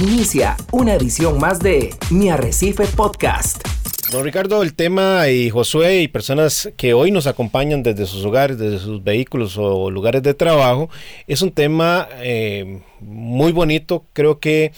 Inicia 0.00 0.56
una 0.72 0.94
edición 0.94 1.38
más 1.38 1.58
de 1.58 1.90
Mi 2.10 2.30
Arrecife 2.30 2.86
Podcast. 2.86 3.62
Don 4.10 4.24
Ricardo, 4.24 4.62
el 4.62 4.72
tema 4.72 5.28
y 5.28 5.50
Josué 5.50 6.00
y 6.00 6.08
personas 6.08 6.72
que 6.78 6.94
hoy 6.94 7.10
nos 7.10 7.26
acompañan 7.26 7.82
desde 7.82 8.06
sus 8.06 8.24
hogares, 8.24 8.56
desde 8.56 8.78
sus 8.78 9.04
vehículos 9.04 9.58
o 9.58 9.90
lugares 9.90 10.22
de 10.22 10.32
trabajo, 10.32 10.88
es 11.26 11.42
un 11.42 11.52
tema 11.52 12.08
eh, 12.16 12.80
muy 13.00 13.52
bonito, 13.52 14.06
creo 14.14 14.40
que 14.40 14.72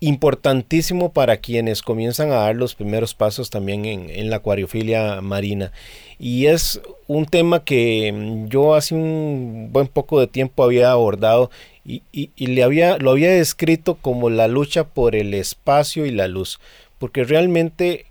importantísimo 0.00 1.12
para 1.12 1.38
quienes 1.38 1.82
comienzan 1.82 2.30
a 2.30 2.36
dar 2.36 2.56
los 2.56 2.74
primeros 2.74 3.14
pasos 3.14 3.50
también 3.50 3.84
en, 3.84 4.30
la 4.30 4.36
acuariofilia 4.36 5.20
marina. 5.20 5.72
Y 6.18 6.46
es 6.46 6.80
un 7.06 7.26
tema 7.26 7.64
que 7.64 8.44
yo 8.48 8.74
hace 8.74 8.94
un 8.94 9.70
buen 9.72 9.86
poco 9.88 10.20
de 10.20 10.26
tiempo 10.26 10.64
había 10.64 10.90
abordado 10.90 11.50
y, 11.84 12.02
le 12.36 12.62
había, 12.62 12.98
lo 12.98 13.10
había 13.10 13.30
descrito 13.30 13.94
como 13.96 14.30
la 14.30 14.48
lucha 14.48 14.84
por 14.84 15.14
el 15.14 15.34
espacio 15.34 16.06
y 16.06 16.10
la 16.10 16.28
luz. 16.28 16.60
Porque 16.98 17.24
realmente 17.24 18.06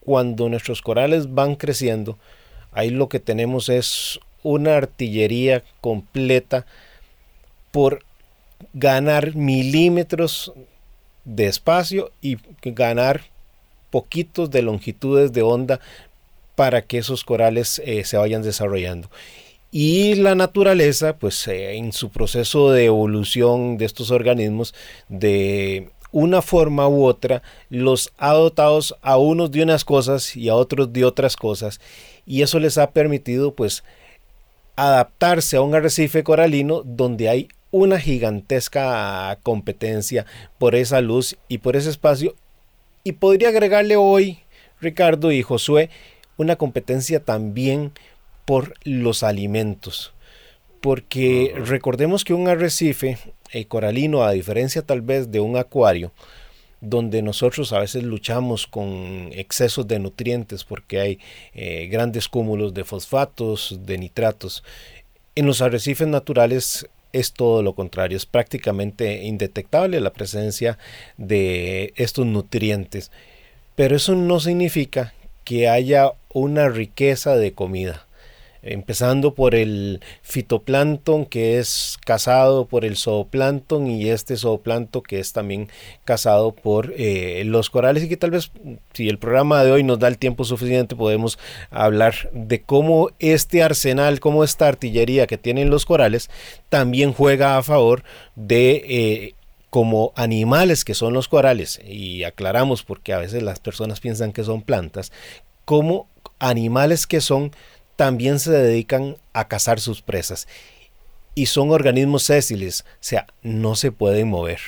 cuando 0.00 0.48
nuestros 0.48 0.82
corales 0.82 1.34
van 1.34 1.54
creciendo, 1.54 2.18
ahí 2.72 2.90
lo 2.90 3.08
que 3.08 3.20
tenemos 3.20 3.68
es 3.68 4.20
una 4.42 4.76
artillería 4.76 5.62
completa 5.80 6.66
por 7.70 8.04
ganar 8.72 9.34
milímetros 9.34 10.52
de 11.24 11.46
espacio 11.46 12.10
y 12.20 12.38
ganar 12.62 13.22
poquitos 13.90 14.50
de 14.50 14.62
longitudes 14.62 15.32
de 15.32 15.42
onda 15.42 15.80
para 16.54 16.82
que 16.82 16.98
esos 16.98 17.24
corales 17.24 17.80
eh, 17.84 18.04
se 18.04 18.16
vayan 18.16 18.42
desarrollando. 18.42 19.10
Y 19.72 20.16
la 20.16 20.34
naturaleza, 20.34 21.16
pues 21.16 21.46
eh, 21.46 21.76
en 21.76 21.92
su 21.92 22.10
proceso 22.10 22.72
de 22.72 22.86
evolución 22.86 23.78
de 23.78 23.84
estos 23.84 24.10
organismos, 24.10 24.74
de 25.08 25.90
una 26.12 26.42
forma 26.42 26.88
u 26.88 27.04
otra, 27.04 27.42
los 27.68 28.12
ha 28.18 28.32
dotado 28.32 28.80
a 29.00 29.16
unos 29.16 29.50
de 29.52 29.62
unas 29.62 29.84
cosas 29.84 30.36
y 30.36 30.48
a 30.48 30.56
otros 30.56 30.92
de 30.92 31.04
otras 31.04 31.36
cosas. 31.36 31.80
Y 32.26 32.42
eso 32.42 32.58
les 32.58 32.78
ha 32.78 32.90
permitido, 32.90 33.54
pues, 33.54 33.84
adaptarse 34.74 35.56
a 35.56 35.62
un 35.62 35.74
arrecife 35.74 36.24
coralino 36.24 36.82
donde 36.84 37.28
hay 37.28 37.48
una 37.70 38.00
gigantesca 38.00 39.38
competencia 39.42 40.26
por 40.58 40.74
esa 40.74 41.00
luz 41.00 41.36
y 41.48 41.58
por 41.58 41.76
ese 41.76 41.90
espacio. 41.90 42.34
Y 43.04 43.12
podría 43.12 43.48
agregarle 43.48 43.96
hoy, 43.96 44.40
Ricardo 44.80 45.32
y 45.32 45.42
Josué, 45.42 45.90
una 46.36 46.56
competencia 46.56 47.20
también 47.20 47.92
por 48.44 48.74
los 48.84 49.22
alimentos. 49.22 50.12
Porque 50.80 51.54
recordemos 51.56 52.24
que 52.24 52.34
un 52.34 52.48
arrecife 52.48 53.18
eh, 53.52 53.66
coralino, 53.66 54.22
a 54.24 54.32
diferencia 54.32 54.82
tal 54.82 55.02
vez 55.02 55.30
de 55.30 55.40
un 55.40 55.56
acuario, 55.56 56.12
donde 56.80 57.20
nosotros 57.20 57.72
a 57.72 57.80
veces 57.80 58.02
luchamos 58.04 58.66
con 58.66 59.30
excesos 59.32 59.86
de 59.86 59.98
nutrientes 59.98 60.64
porque 60.64 61.00
hay 61.00 61.18
eh, 61.52 61.88
grandes 61.88 62.28
cúmulos 62.28 62.72
de 62.72 62.84
fosfatos, 62.84 63.78
de 63.84 63.98
nitratos. 63.98 64.64
En 65.34 65.46
los 65.46 65.60
arrecifes 65.60 66.08
naturales 66.08 66.88
es 67.12 67.32
todo 67.32 67.62
lo 67.62 67.74
contrario, 67.74 68.16
es 68.16 68.26
prácticamente 68.26 69.24
indetectable 69.24 70.00
la 70.00 70.12
presencia 70.12 70.78
de 71.16 71.92
estos 71.96 72.26
nutrientes. 72.26 73.10
Pero 73.74 73.96
eso 73.96 74.14
no 74.14 74.40
significa 74.40 75.14
que 75.44 75.68
haya 75.68 76.12
una 76.32 76.68
riqueza 76.68 77.36
de 77.36 77.52
comida 77.52 78.06
empezando 78.62 79.34
por 79.34 79.54
el 79.54 80.00
fitoplancton 80.22 81.26
que 81.26 81.58
es 81.58 81.98
cazado 82.04 82.66
por 82.66 82.84
el 82.84 82.96
zooplancton 82.96 83.86
y 83.86 84.08
este 84.08 84.36
zooplancton 84.36 85.02
que 85.02 85.20
es 85.20 85.32
también 85.32 85.68
cazado 86.04 86.52
por 86.52 86.92
eh, 86.96 87.42
los 87.46 87.70
corales 87.70 88.04
y 88.04 88.08
que 88.08 88.16
tal 88.16 88.30
vez 88.30 88.50
si 88.92 89.08
el 89.08 89.18
programa 89.18 89.64
de 89.64 89.72
hoy 89.72 89.82
nos 89.82 89.98
da 89.98 90.08
el 90.08 90.18
tiempo 90.18 90.44
suficiente 90.44 90.96
podemos 90.96 91.38
hablar 91.70 92.30
de 92.32 92.62
cómo 92.62 93.10
este 93.18 93.62
arsenal, 93.62 94.20
cómo 94.20 94.44
esta 94.44 94.68
artillería 94.68 95.26
que 95.26 95.38
tienen 95.38 95.70
los 95.70 95.86
corales 95.86 96.30
también 96.68 97.12
juega 97.12 97.56
a 97.56 97.62
favor 97.62 98.04
de... 98.36 98.84
Eh, 98.88 99.34
como 99.70 100.12
animales 100.16 100.84
que 100.84 100.94
son 100.94 101.14
los 101.14 101.28
corales, 101.28 101.80
y 101.86 102.24
aclaramos 102.24 102.82
porque 102.82 103.12
a 103.12 103.18
veces 103.18 103.44
las 103.44 103.60
personas 103.60 104.00
piensan 104.00 104.32
que 104.32 104.42
son 104.42 104.62
plantas, 104.62 105.12
como 105.64 106.08
animales 106.40 107.06
que 107.06 107.20
son 107.20 107.52
también 108.00 108.38
se 108.38 108.50
dedican 108.50 109.18
a 109.34 109.46
cazar 109.46 109.78
sus 109.78 110.00
presas. 110.00 110.48
Y 111.34 111.46
son 111.46 111.70
organismos 111.70 112.22
sésiles, 112.22 112.86
o 112.88 112.96
sea, 113.00 113.26
no 113.42 113.76
se 113.76 113.92
pueden 113.92 114.28
mover. 114.28 114.58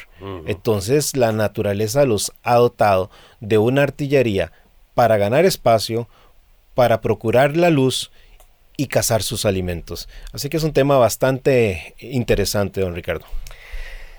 Entonces 0.47 1.17
la 1.17 1.33
naturaleza 1.33 2.05
los 2.05 2.33
ha 2.43 2.57
dotado 2.57 3.11
de 3.41 3.57
una 3.57 3.85
artillería 3.85 4.53
para 4.93 5.17
ganar 5.17 5.47
espacio, 5.47 6.11
para 6.75 7.01
procurar 7.01 7.57
la 7.57 7.71
luz 7.71 8.11
y 8.77 8.89
cazar 8.89 9.23
sus 9.23 9.47
alimentos. 9.47 10.11
Así 10.35 10.51
que 10.51 10.59
es 10.59 10.63
un 10.63 10.75
tema 10.75 10.99
bastante 10.99 11.95
interesante, 12.01 12.83
don 12.83 12.95
Ricardo. 12.95 13.25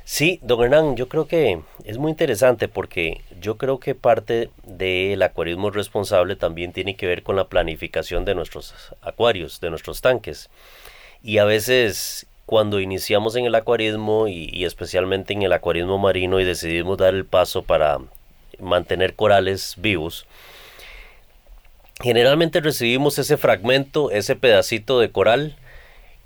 Sí, 0.06 0.40
don 0.44 0.62
Hernán, 0.62 0.98
yo 0.98 1.08
creo 1.08 1.28
que 1.28 1.62
es 1.86 1.98
muy 1.98 2.12
interesante 2.12 2.68
porque 2.68 3.22
yo 3.40 3.58
creo 3.58 3.80
que 3.80 3.96
parte 3.96 4.50
del 4.66 5.22
acuarismo 5.22 5.72
responsable 5.72 6.36
también 6.36 6.74
tiene 6.74 6.98
que 6.98 7.08
ver 7.08 7.24
con 7.24 7.38
la 7.38 7.48
planificación 7.48 8.26
de 8.26 8.36
nuestros 8.36 8.74
acuarios, 9.02 9.62
de 9.62 9.70
nuestros 9.70 10.02
tanques. 10.02 10.50
Y 11.24 11.38
a 11.38 11.46
veces 11.46 12.28
cuando 12.46 12.82
iniciamos 12.82 13.38
en 13.38 13.46
el 13.46 13.56
acuarismo 13.56 14.28
y, 14.28 14.66
especialmente 14.66 15.32
en 15.32 15.44
el 15.44 15.54
acuarismo 15.54 15.98
marino 15.98 16.42
y 16.42 16.44
decidimos 16.44 16.98
dar 16.98 17.14
el 17.16 17.26
paso 17.26 17.64
para 17.64 18.00
mantener 18.60 19.16
corales 19.16 19.76
vivos, 19.78 20.26
generalmente 22.02 22.60
recibimos 22.60 23.18
ese 23.20 23.38
fragmento, 23.38 24.12
ese 24.12 24.36
pedacito 24.36 25.00
de 25.00 25.12
coral 25.12 25.56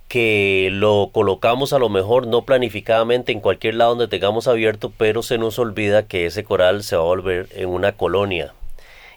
que 0.08 0.70
lo 0.72 1.10
colocamos 1.12 1.74
a 1.74 1.80
lo 1.80 1.90
mejor 1.90 2.28
no 2.28 2.44
planificadamente 2.44 3.32
en 3.32 3.42
cualquier 3.42 3.76
lado 3.76 3.92
donde 3.92 4.08
tengamos 4.08 4.48
abierto, 4.48 4.92
pero 4.98 5.22
se 5.22 5.38
nos 5.38 5.60
olvida 5.60 6.08
que 6.08 6.26
ese 6.26 6.44
coral 6.44 6.84
se 6.84 6.96
va 6.96 7.02
a 7.02 7.06
volver 7.06 7.50
en 7.54 7.70
una 7.70 7.92
colonia. 7.92 8.54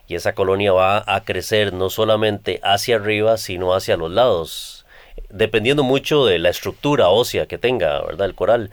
Y 0.08 0.16
esa 0.16 0.34
colonia 0.34 0.72
va 0.72 1.04
a 1.06 1.24
crecer 1.24 1.72
no 1.72 1.88
solamente 1.90 2.58
hacia 2.64 2.96
arriba, 2.96 3.36
sino 3.36 3.74
hacia 3.74 3.96
los 3.96 4.10
lados, 4.10 4.84
dependiendo 5.28 5.84
mucho 5.84 6.26
de 6.26 6.40
la 6.40 6.48
estructura 6.48 7.08
ósea 7.08 7.46
que 7.46 7.58
tenga, 7.58 8.02
¿verdad? 8.02 8.26
El 8.26 8.34
coral. 8.34 8.70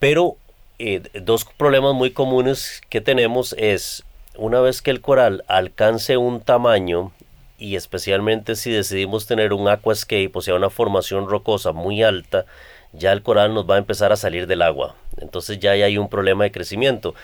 Pero 0.00 0.36
eh, 0.80 1.02
dos 1.14 1.44
problemas 1.44 1.94
muy 1.94 2.10
comunes 2.10 2.82
que 2.88 3.00
tenemos 3.00 3.54
es, 3.56 4.02
una 4.36 4.60
vez 4.60 4.82
que 4.82 4.90
el 4.90 5.00
coral 5.00 5.44
alcance 5.46 6.16
un 6.16 6.40
tamaño 6.40 7.12
y 7.58 7.76
especialmente 7.76 8.56
si 8.56 8.70
decidimos 8.70 9.26
tener 9.26 9.52
un 9.52 9.68
aquascape, 9.68 10.30
o 10.34 10.40
sea, 10.40 10.54
una 10.54 10.70
formación 10.70 11.28
rocosa 11.28 11.72
muy 11.72 12.02
alta, 12.02 12.46
ya 12.92 13.12
el 13.12 13.22
coral 13.22 13.54
nos 13.54 13.68
va 13.68 13.76
a 13.76 13.78
empezar 13.78 14.12
a 14.12 14.16
salir 14.16 14.46
del 14.46 14.62
agua. 14.62 14.94
Entonces 15.18 15.58
ya 15.58 15.72
hay 15.72 15.98
un 15.98 16.08
problema 16.08 16.44
de 16.44 16.52
crecimiento. 16.52 17.14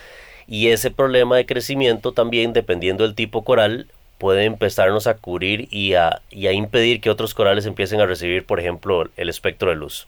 Y 0.47 0.69
ese 0.69 0.91
problema 0.91 1.37
de 1.37 1.45
crecimiento 1.45 2.11
también, 2.11 2.53
dependiendo 2.53 3.03
del 3.03 3.15
tipo 3.15 3.43
coral, 3.43 3.87
puede 4.17 4.45
empezarnos 4.45 5.07
a 5.07 5.15
cubrir 5.15 5.67
y 5.71 5.95
a, 5.95 6.21
y 6.29 6.47
a 6.47 6.51
impedir 6.51 7.01
que 7.01 7.09
otros 7.09 7.33
corales 7.33 7.65
empiecen 7.65 8.01
a 8.01 8.05
recibir, 8.05 8.45
por 8.45 8.59
ejemplo, 8.59 9.09
el 9.17 9.29
espectro 9.29 9.69
de 9.69 9.75
luz. 9.75 10.07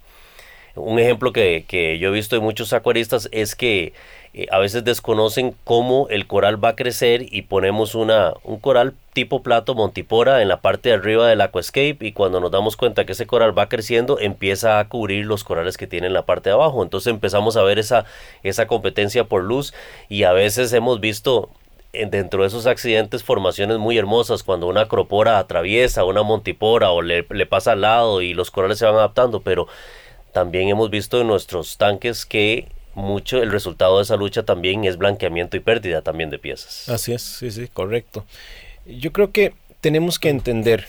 Un 0.75 0.99
ejemplo 0.99 1.31
que, 1.31 1.65
que 1.67 1.99
yo 1.99 2.09
he 2.09 2.11
visto 2.11 2.35
de 2.35 2.41
muchos 2.41 2.73
acuaristas 2.73 3.29
es 3.31 3.55
que 3.55 3.93
eh, 4.37 4.47
a 4.51 4.59
veces 4.59 4.83
desconocen 4.83 5.55
cómo 5.63 6.07
el 6.09 6.27
coral 6.27 6.61
va 6.61 6.69
a 6.69 6.75
crecer 6.75 7.25
y 7.33 7.43
ponemos 7.43 7.95
una, 7.95 8.33
un 8.43 8.59
coral 8.59 8.93
tipo 9.13 9.41
plato 9.41 9.75
montipora 9.75 10.41
en 10.41 10.49
la 10.49 10.59
parte 10.59 10.89
de 10.89 10.95
arriba 10.95 11.25
del 11.25 11.39
aquascape 11.39 11.99
y 12.01 12.11
cuando 12.11 12.41
nos 12.41 12.51
damos 12.51 12.75
cuenta 12.75 13.05
que 13.05 13.13
ese 13.13 13.27
coral 13.27 13.57
va 13.57 13.69
creciendo 13.69 14.19
empieza 14.19 14.79
a 14.79 14.89
cubrir 14.89 15.25
los 15.25 15.45
corales 15.45 15.77
que 15.77 15.87
tiene 15.87 16.07
en 16.07 16.13
la 16.13 16.25
parte 16.25 16.49
de 16.49 16.55
abajo. 16.55 16.83
Entonces 16.83 17.13
empezamos 17.13 17.55
a 17.55 17.63
ver 17.63 17.79
esa, 17.79 18.03
esa 18.43 18.67
competencia 18.67 19.23
por 19.23 19.41
luz 19.41 19.73
y 20.09 20.23
a 20.23 20.33
veces 20.33 20.73
hemos 20.73 20.99
visto 20.99 21.49
dentro 21.93 22.41
de 22.41 22.49
esos 22.49 22.65
accidentes 22.65 23.23
formaciones 23.23 23.77
muy 23.77 23.97
hermosas 23.97 24.43
cuando 24.43 24.67
una 24.67 24.81
acropora 24.81 25.39
atraviesa 25.39 26.03
una 26.03 26.23
montipora 26.23 26.91
o 26.91 27.01
le, 27.01 27.25
le 27.29 27.45
pasa 27.45 27.71
al 27.71 27.81
lado 27.81 28.21
y 28.21 28.33
los 28.33 28.51
corales 28.51 28.79
se 28.79 28.85
van 28.85 28.95
adaptando, 28.95 29.39
pero 29.39 29.69
también 30.33 30.67
hemos 30.67 30.89
visto 30.89 31.21
en 31.21 31.27
nuestros 31.27 31.77
tanques 31.77 32.25
que 32.25 32.67
mucho 32.95 33.43
el 33.43 33.51
resultado 33.51 33.97
de 33.97 34.03
esa 34.03 34.15
lucha 34.15 34.43
también 34.43 34.85
es 34.85 34.97
blanqueamiento 34.97 35.57
y 35.57 35.59
pérdida 35.59 36.01
también 36.01 36.29
de 36.29 36.39
piezas. 36.39 36.89
Así 36.89 37.13
es, 37.13 37.21
sí, 37.21 37.51
sí, 37.51 37.67
correcto. 37.67 38.25
Yo 38.85 39.11
creo 39.11 39.31
que 39.31 39.53
tenemos 39.81 40.17
que 40.17 40.29
entender 40.29 40.87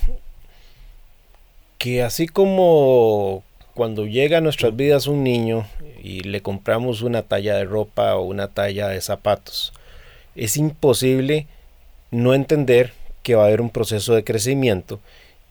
que 1.79 2.03
así 2.03 2.27
como 2.27 3.43
cuando 3.75 4.07
llega 4.07 4.39
a 4.39 4.41
nuestras 4.41 4.75
vidas 4.75 5.07
un 5.07 5.23
niño 5.23 5.67
y 6.03 6.21
le 6.21 6.41
compramos 6.41 7.03
una 7.03 7.23
talla 7.23 7.57
de 7.57 7.65
ropa 7.65 8.17
o 8.17 8.23
una 8.23 8.49
talla 8.49 8.89
de 8.89 9.01
zapatos, 9.01 9.73
es 10.35 10.57
imposible 10.57 11.47
no 12.11 12.33
entender 12.35 12.93
que 13.23 13.35
va 13.35 13.43
a 13.43 13.47
haber 13.47 13.61
un 13.61 13.71
proceso 13.71 14.15
de 14.15 14.25
crecimiento 14.25 15.01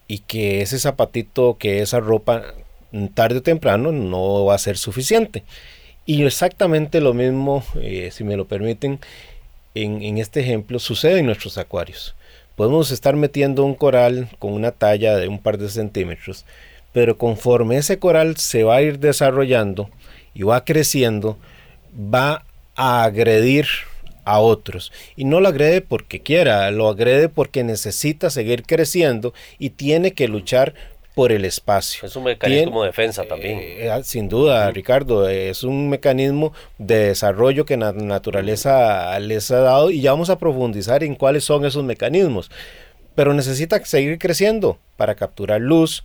y 0.08 0.20
que 0.20 0.62
ese 0.62 0.80
zapatito, 0.80 1.58
que 1.58 1.82
esa 1.82 2.00
ropa 2.00 2.44
tarde 3.14 3.40
o 3.40 3.42
temprano 3.42 3.92
no 3.92 4.46
va 4.46 4.56
a 4.56 4.60
ser 4.60 4.78
suficiente. 4.78 5.44
Y 6.06 6.24
exactamente 6.24 7.02
lo 7.02 7.14
mismo, 7.14 7.64
eh, 7.82 8.10
si 8.12 8.24
me 8.24 8.38
lo 8.38 8.46
permiten, 8.46 9.00
en, 9.74 10.02
en 10.04 10.18
este 10.18 10.42
ejemplo 10.42 10.80
sucede 10.80 11.20
en 11.20 11.26
nuestros 11.26 11.58
acuarios. 11.58 12.16
Podemos 12.56 12.92
estar 12.92 13.16
metiendo 13.16 13.66
un 13.66 13.76
coral 13.76 14.30
con 14.40 14.54
una 14.54 14.72
talla 14.72 15.18
de 15.18 15.28
un 15.28 15.40
par 15.40 15.58
de 15.58 15.70
centímetros, 15.70 16.46
pero 16.94 17.18
conforme 17.18 17.78
ese 17.78 18.00
coral 18.00 18.38
se 18.38 18.64
va 18.64 18.78
a 18.78 18.82
ir 18.82 19.00
desarrollando 19.00 19.90
y 20.34 20.44
va 20.44 20.64
creciendo, 20.64 21.38
va 21.94 22.46
a 22.76 23.04
agredir 23.04 23.66
a 24.26 24.40
otros. 24.40 24.92
Y 25.16 25.26
no 25.26 25.40
lo 25.40 25.48
agrede 25.48 25.82
porque 25.82 26.22
quiera, 26.22 26.70
lo 26.72 26.90
agrede 26.90 27.30
porque 27.30 27.64
necesita 27.64 28.30
seguir 28.30 28.64
creciendo 28.64 29.34
y 29.60 29.72
tiene 29.72 30.12
que 30.12 30.28
luchar 30.28 30.74
por 31.16 31.32
el 31.32 31.46
espacio. 31.46 32.06
Es 32.06 32.16
un 32.18 32.26
mecanismo 32.26 32.82
de 32.82 32.88
defensa 32.90 33.24
también. 33.24 33.58
Eh, 33.62 33.90
ah, 33.90 34.04
sin 34.04 34.28
duda, 34.28 34.70
Ricardo, 34.70 35.28
es 35.30 35.64
un 35.64 35.90
mecanismo 35.90 36.54
de 36.78 37.08
desarrollo 37.08 37.66
que 37.66 37.78
la 37.78 37.94
naturaleza 37.94 39.18
les 39.20 39.50
ha 39.50 39.62
dado 39.62 39.92
y 39.92 40.02
ya 40.02 40.12
vamos 40.12 40.30
a 40.30 40.38
profundizar 40.38 41.04
en 41.04 41.16
cuáles 41.16 41.46
son 41.46 41.66
esos 41.66 41.86
mecanismos. 41.86 42.52
Pero 43.16 43.34
necesita 43.34 43.84
seguir 43.86 44.20
creciendo 44.20 44.78
para 44.98 45.16
capturar 45.16 45.62
luz, 45.62 46.04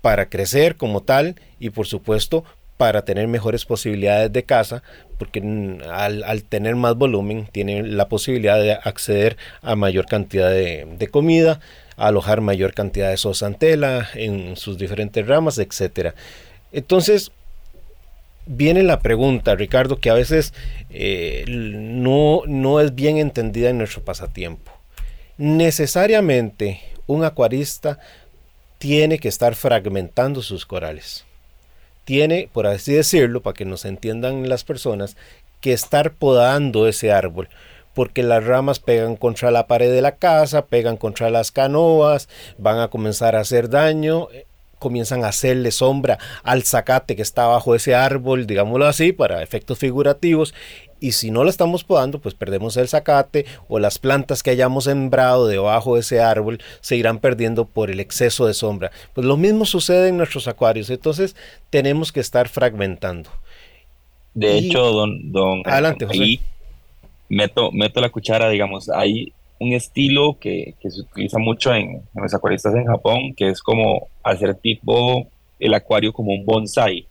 para 0.00 0.28
crecer 0.28 0.76
como 0.76 1.02
tal 1.02 1.34
y 1.58 1.70
por 1.70 1.88
supuesto 1.88 2.44
para 2.76 3.04
tener 3.04 3.26
mejores 3.26 3.64
posibilidades 3.64 4.32
de 4.32 4.44
caza, 4.44 4.82
porque 5.18 5.40
al, 5.90 6.44
tener 6.44 6.76
más 6.76 6.94
volumen 6.94 7.48
tiene 7.50 7.82
la 7.82 8.08
posibilidad 8.08 8.60
de 8.60 8.72
acceder 8.72 9.36
a 9.62 9.74
mayor 9.74 10.06
cantidad 10.06 10.50
de, 10.50 10.86
de 10.98 11.08
comida, 11.08 11.58
alojar 11.96 12.40
mayor 12.40 12.74
cantidad 12.74 13.10
de 13.10 13.16
zooxantela 13.16 14.08
en 14.14 14.56
sus 14.56 14.78
diferentes 14.78 15.26
ramas, 15.26 15.58
etcétera. 15.58 16.14
Entonces, 16.72 17.32
viene 18.46 18.82
la 18.82 19.00
pregunta, 19.00 19.54
Ricardo, 19.54 19.98
que 19.98 20.10
a 20.10 20.14
veces 20.14 20.54
eh, 20.90 21.44
no, 21.48 22.42
no 22.46 22.80
es 22.80 22.94
bien 22.94 23.18
entendida 23.18 23.70
en 23.70 23.78
nuestro 23.78 24.02
pasatiempo. 24.02 24.72
Necesariamente 25.38 26.80
un 27.06 27.24
acuarista 27.24 27.98
tiene 28.78 29.18
que 29.18 29.28
estar 29.28 29.54
fragmentando 29.54 30.42
sus 30.42 30.66
corales. 30.66 31.24
Tiene, 32.04 32.48
por 32.52 32.66
así 32.66 32.94
decirlo, 32.94 33.42
para 33.42 33.54
que 33.54 33.64
nos 33.64 33.84
entiendan 33.84 34.48
las 34.48 34.64
personas, 34.64 35.16
que 35.60 35.72
estar 35.72 36.12
podando 36.12 36.86
ese 36.86 37.10
árbol 37.10 37.48
porque 37.96 38.22
las 38.22 38.44
ramas 38.44 38.78
pegan 38.78 39.16
contra 39.16 39.50
la 39.50 39.66
pared 39.66 39.90
de 39.90 40.02
la 40.02 40.16
casa, 40.16 40.66
pegan 40.66 40.98
contra 40.98 41.30
las 41.30 41.50
canoas, 41.50 42.28
van 42.58 42.78
a 42.78 42.88
comenzar 42.88 43.34
a 43.34 43.40
hacer 43.40 43.70
daño, 43.70 44.28
eh, 44.34 44.44
comienzan 44.78 45.24
a 45.24 45.28
hacerle 45.28 45.70
sombra 45.70 46.18
al 46.42 46.62
zacate 46.64 47.16
que 47.16 47.22
está 47.22 47.46
bajo 47.46 47.74
ese 47.74 47.94
árbol, 47.94 48.46
digámoslo 48.46 48.86
así, 48.86 49.12
para 49.12 49.42
efectos 49.42 49.78
figurativos. 49.78 50.52
Y 51.00 51.12
si 51.12 51.30
no 51.30 51.42
lo 51.42 51.48
estamos 51.48 51.84
podando, 51.84 52.18
pues 52.18 52.34
perdemos 52.34 52.76
el 52.76 52.86
zacate 52.86 53.46
o 53.66 53.78
las 53.78 53.98
plantas 53.98 54.42
que 54.42 54.50
hayamos 54.50 54.84
sembrado 54.84 55.46
debajo 55.46 55.94
de 55.94 56.02
ese 56.02 56.20
árbol 56.20 56.60
se 56.82 56.96
irán 56.96 57.18
perdiendo 57.18 57.64
por 57.64 57.90
el 57.90 57.98
exceso 57.98 58.46
de 58.46 58.52
sombra. 58.52 58.92
Pues 59.14 59.26
lo 59.26 59.38
mismo 59.38 59.64
sucede 59.64 60.08
en 60.08 60.18
nuestros 60.18 60.48
acuarios, 60.48 60.90
entonces 60.90 61.34
tenemos 61.70 62.12
que 62.12 62.20
estar 62.20 62.50
fragmentando. 62.50 63.30
De 64.34 64.58
hecho, 64.58 64.82
don, 64.92 65.32
don 65.32 65.62
adelante, 65.64 66.04
José 66.04 66.40
meto, 67.28 67.70
meto 67.72 68.00
la 68.00 68.10
cuchara, 68.10 68.48
digamos, 68.48 68.88
hay 68.90 69.32
un 69.58 69.72
estilo 69.72 70.36
que, 70.38 70.74
se 70.80 71.00
utiliza 71.00 71.38
mucho 71.38 71.74
en, 71.74 72.02
los 72.14 72.34
acuaristas 72.34 72.74
en 72.74 72.86
Japón, 72.86 73.34
que 73.34 73.48
es 73.48 73.62
como 73.62 74.08
hacer 74.22 74.54
tipo 74.54 75.26
el 75.58 75.74
acuario 75.74 76.12
como 76.12 76.32
un 76.32 76.44
bonsai, 76.44 77.06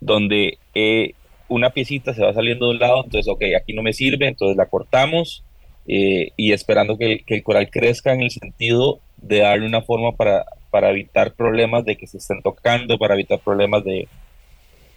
donde 0.00 0.58
eh, 0.74 1.14
una 1.48 1.70
piecita 1.70 2.14
se 2.14 2.24
va 2.24 2.32
saliendo 2.32 2.66
de 2.66 2.72
un 2.72 2.78
lado, 2.78 3.04
entonces, 3.04 3.30
ok, 3.30 3.42
aquí 3.56 3.74
no 3.74 3.82
me 3.82 3.92
sirve, 3.92 4.26
entonces 4.26 4.56
la 4.56 4.66
cortamos 4.66 5.44
eh, 5.86 6.30
y 6.36 6.52
esperando 6.52 6.96
que, 6.96 7.22
que, 7.26 7.34
el 7.34 7.42
coral 7.42 7.68
crezca 7.70 8.12
en 8.12 8.22
el 8.22 8.30
sentido 8.30 9.00
de 9.18 9.40
darle 9.40 9.66
una 9.66 9.82
forma 9.82 10.12
para, 10.12 10.46
para 10.70 10.90
evitar 10.90 11.34
problemas 11.34 11.84
de 11.84 11.96
que 11.96 12.06
se 12.06 12.16
estén 12.16 12.40
tocando, 12.40 12.98
para 12.98 13.14
evitar 13.14 13.40
problemas 13.40 13.84
de, 13.84 14.08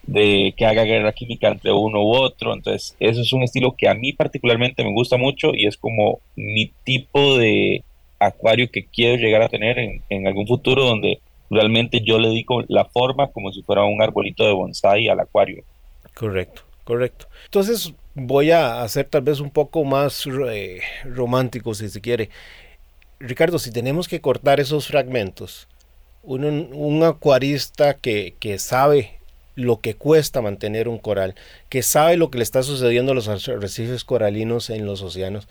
de 0.07 0.53
que 0.55 0.65
haga 0.65 0.83
guerra 0.83 1.11
química 1.11 1.47
entre 1.49 1.71
uno 1.71 2.03
u 2.03 2.15
otro. 2.15 2.53
Entonces, 2.53 2.95
eso 2.99 3.21
es 3.21 3.33
un 3.33 3.43
estilo 3.43 3.75
que 3.75 3.89
a 3.89 3.93
mí 3.93 4.13
particularmente 4.13 4.83
me 4.83 4.93
gusta 4.93 5.17
mucho 5.17 5.53
y 5.53 5.67
es 5.67 5.77
como 5.77 6.19
mi 6.35 6.71
tipo 6.83 7.37
de 7.37 7.83
acuario 8.19 8.69
que 8.71 8.85
quiero 8.85 9.17
llegar 9.17 9.41
a 9.41 9.49
tener 9.49 9.77
en, 10.09 10.27
algún 10.27 10.47
futuro 10.47 10.85
donde 10.85 11.19
realmente 11.49 12.01
yo 12.01 12.17
le 12.19 12.29
dedico 12.29 12.63
la 12.67 12.85
forma 12.85 13.27
como 13.27 13.51
si 13.51 13.61
fuera 13.61 13.83
un 13.83 14.01
arbolito 14.01 14.45
de 14.45 14.53
bonsai 14.53 15.09
al 15.09 15.19
acuario. 15.19 15.63
Correcto, 16.13 16.61
correcto. 16.83 17.27
Entonces 17.45 17.93
voy 18.13 18.51
a 18.51 18.81
hacer 18.81 19.05
tal 19.05 19.21
vez 19.21 19.39
un 19.39 19.49
poco 19.49 19.83
más 19.83 20.27
eh, 20.49 20.79
romántico 21.03 21.73
si 21.73 21.89
se 21.89 22.01
quiere. 22.01 22.29
Ricardo, 23.19 23.59
si 23.59 23.71
tenemos 23.71 24.07
que 24.07 24.21
cortar 24.21 24.59
esos 24.59 24.87
fragmentos, 24.87 25.67
un, 26.23 26.43
un 26.73 27.03
acuarista 27.03 27.95
que, 27.95 28.35
que 28.39 28.57
sabe 28.59 29.14
lo 29.55 29.79
que 29.79 29.95
cuesta 29.95 30.41
mantener 30.41 30.87
un 30.87 30.99
coral, 30.99 31.35
que 31.69 31.81
sabe 31.81 32.17
lo 32.17 32.29
que 32.29 32.37
le 32.37 32.43
está 32.43 32.63
sucediendo 32.63 33.13
a 33.13 33.15
los 33.15 33.27
arrecifes 33.27 34.03
coralinos 34.03 34.69
en 34.69 34.85
los 34.85 35.01
océanos, 35.01 35.47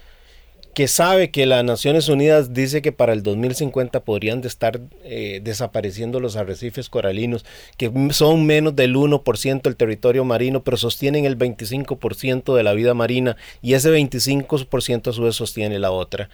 que 0.74 0.88
sabe 0.88 1.30
que 1.30 1.46
las 1.46 1.64
Naciones 1.64 2.08
Unidas 2.08 2.52
dice 2.52 2.82
que 2.82 2.90
para 2.90 3.12
el 3.12 3.22
2050 3.22 4.00
podrían 4.00 4.44
estar 4.44 4.80
eh, 5.04 5.40
desapareciendo 5.42 6.18
los 6.18 6.34
arrecifes 6.34 6.88
coralinos, 6.90 7.44
que 7.76 7.92
son 8.10 8.44
menos 8.44 8.74
del 8.74 8.96
1% 8.96 9.62
del 9.62 9.76
territorio 9.76 10.24
marino, 10.24 10.64
pero 10.64 10.76
sostienen 10.76 11.26
el 11.26 11.38
25% 11.38 12.56
de 12.56 12.62
la 12.64 12.72
vida 12.72 12.92
marina 12.92 13.36
y 13.62 13.74
ese 13.74 13.90
25% 13.90 15.10
a 15.10 15.12
su 15.12 15.22
vez 15.22 15.36
sostiene 15.36 15.78
la 15.78 15.92
otra. 15.92 16.28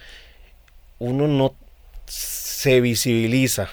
Uno 0.97 1.27
no 1.27 1.53
se 2.07 2.81
visibiliza 2.81 3.69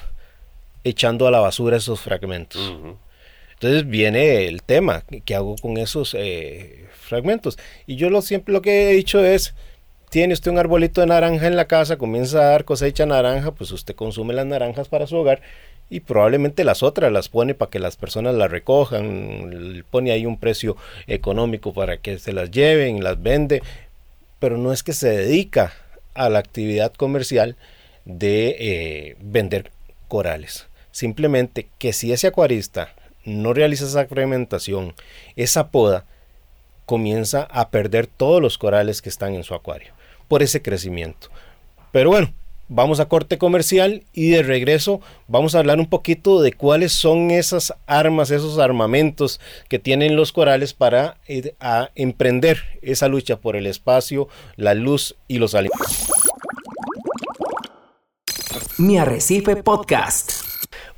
echando 0.84 1.26
a 1.26 1.30
la 1.30 1.40
basura 1.40 1.78
esos 1.78 2.00
fragmentos. 2.00 2.74
Entonces 3.60 3.88
viene 3.88 4.46
el 4.46 4.62
tema, 4.62 5.02
¿qué 5.24 5.34
hago 5.34 5.56
con 5.56 5.78
esos 5.78 6.14
eh, 6.16 6.86
fragmentos? 6.92 7.58
Y 7.88 7.96
yo 7.96 8.08
lo, 8.08 8.22
siempre 8.22 8.54
lo 8.54 8.62
que 8.62 8.88
he 8.88 8.94
dicho 8.94 9.24
es, 9.24 9.52
tiene 10.10 10.32
usted 10.32 10.52
un 10.52 10.58
arbolito 10.58 11.00
de 11.00 11.08
naranja 11.08 11.48
en 11.48 11.56
la 11.56 11.66
casa, 11.66 11.98
comienza 11.98 12.38
a 12.38 12.50
dar 12.50 12.64
cosecha 12.64 13.04
naranja, 13.04 13.50
pues 13.50 13.72
usted 13.72 13.96
consume 13.96 14.32
las 14.32 14.46
naranjas 14.46 14.86
para 14.86 15.08
su 15.08 15.16
hogar 15.16 15.42
y 15.90 16.00
probablemente 16.00 16.62
las 16.62 16.84
otras 16.84 17.10
las 17.10 17.28
pone 17.28 17.54
para 17.54 17.68
que 17.68 17.80
las 17.80 17.96
personas 17.96 18.36
las 18.36 18.48
recojan, 18.48 19.84
pone 19.90 20.12
ahí 20.12 20.24
un 20.24 20.38
precio 20.38 20.76
económico 21.08 21.72
para 21.72 21.96
que 21.96 22.20
se 22.20 22.32
las 22.32 22.52
lleven, 22.52 23.02
las 23.02 23.20
vende, 23.20 23.60
pero 24.38 24.56
no 24.56 24.72
es 24.72 24.84
que 24.84 24.92
se 24.92 25.08
dedica 25.08 25.72
a 26.14 26.28
la 26.28 26.38
actividad 26.38 26.92
comercial 26.94 27.56
de 28.04 28.56
eh, 28.60 29.16
vender 29.20 29.72
corales. 30.06 30.68
Simplemente 30.92 31.66
que 31.78 31.92
si 31.92 32.12
ese 32.12 32.28
acuarista 32.28 32.94
no 33.28 33.52
realiza 33.52 33.84
esa 33.84 34.06
fragmentación, 34.06 34.94
esa 35.36 35.68
poda 35.70 36.04
comienza 36.86 37.42
a 37.50 37.68
perder 37.68 38.06
todos 38.06 38.40
los 38.40 38.58
corales 38.58 39.02
que 39.02 39.08
están 39.08 39.34
en 39.34 39.44
su 39.44 39.54
acuario 39.54 39.92
por 40.26 40.42
ese 40.42 40.62
crecimiento. 40.62 41.28
Pero 41.92 42.10
bueno, 42.10 42.32
vamos 42.68 43.00
a 43.00 43.08
corte 43.08 43.38
comercial 43.38 44.04
y 44.12 44.30
de 44.30 44.42
regreso 44.42 45.00
vamos 45.26 45.54
a 45.54 45.58
hablar 45.58 45.78
un 45.78 45.86
poquito 45.86 46.40
de 46.40 46.52
cuáles 46.52 46.92
son 46.92 47.30
esas 47.30 47.74
armas, 47.86 48.30
esos 48.30 48.58
armamentos 48.58 49.40
que 49.68 49.78
tienen 49.78 50.16
los 50.16 50.32
corales 50.32 50.74
para 50.74 51.18
a 51.60 51.90
emprender 51.94 52.78
esa 52.82 53.08
lucha 53.08 53.36
por 53.36 53.56
el 53.56 53.66
espacio, 53.66 54.28
la 54.56 54.74
luz 54.74 55.16
y 55.26 55.38
los 55.38 55.54
alimentos. 55.54 56.08
Mi 58.78 58.96
Arrecife 58.98 59.56
Podcast. 59.56 60.47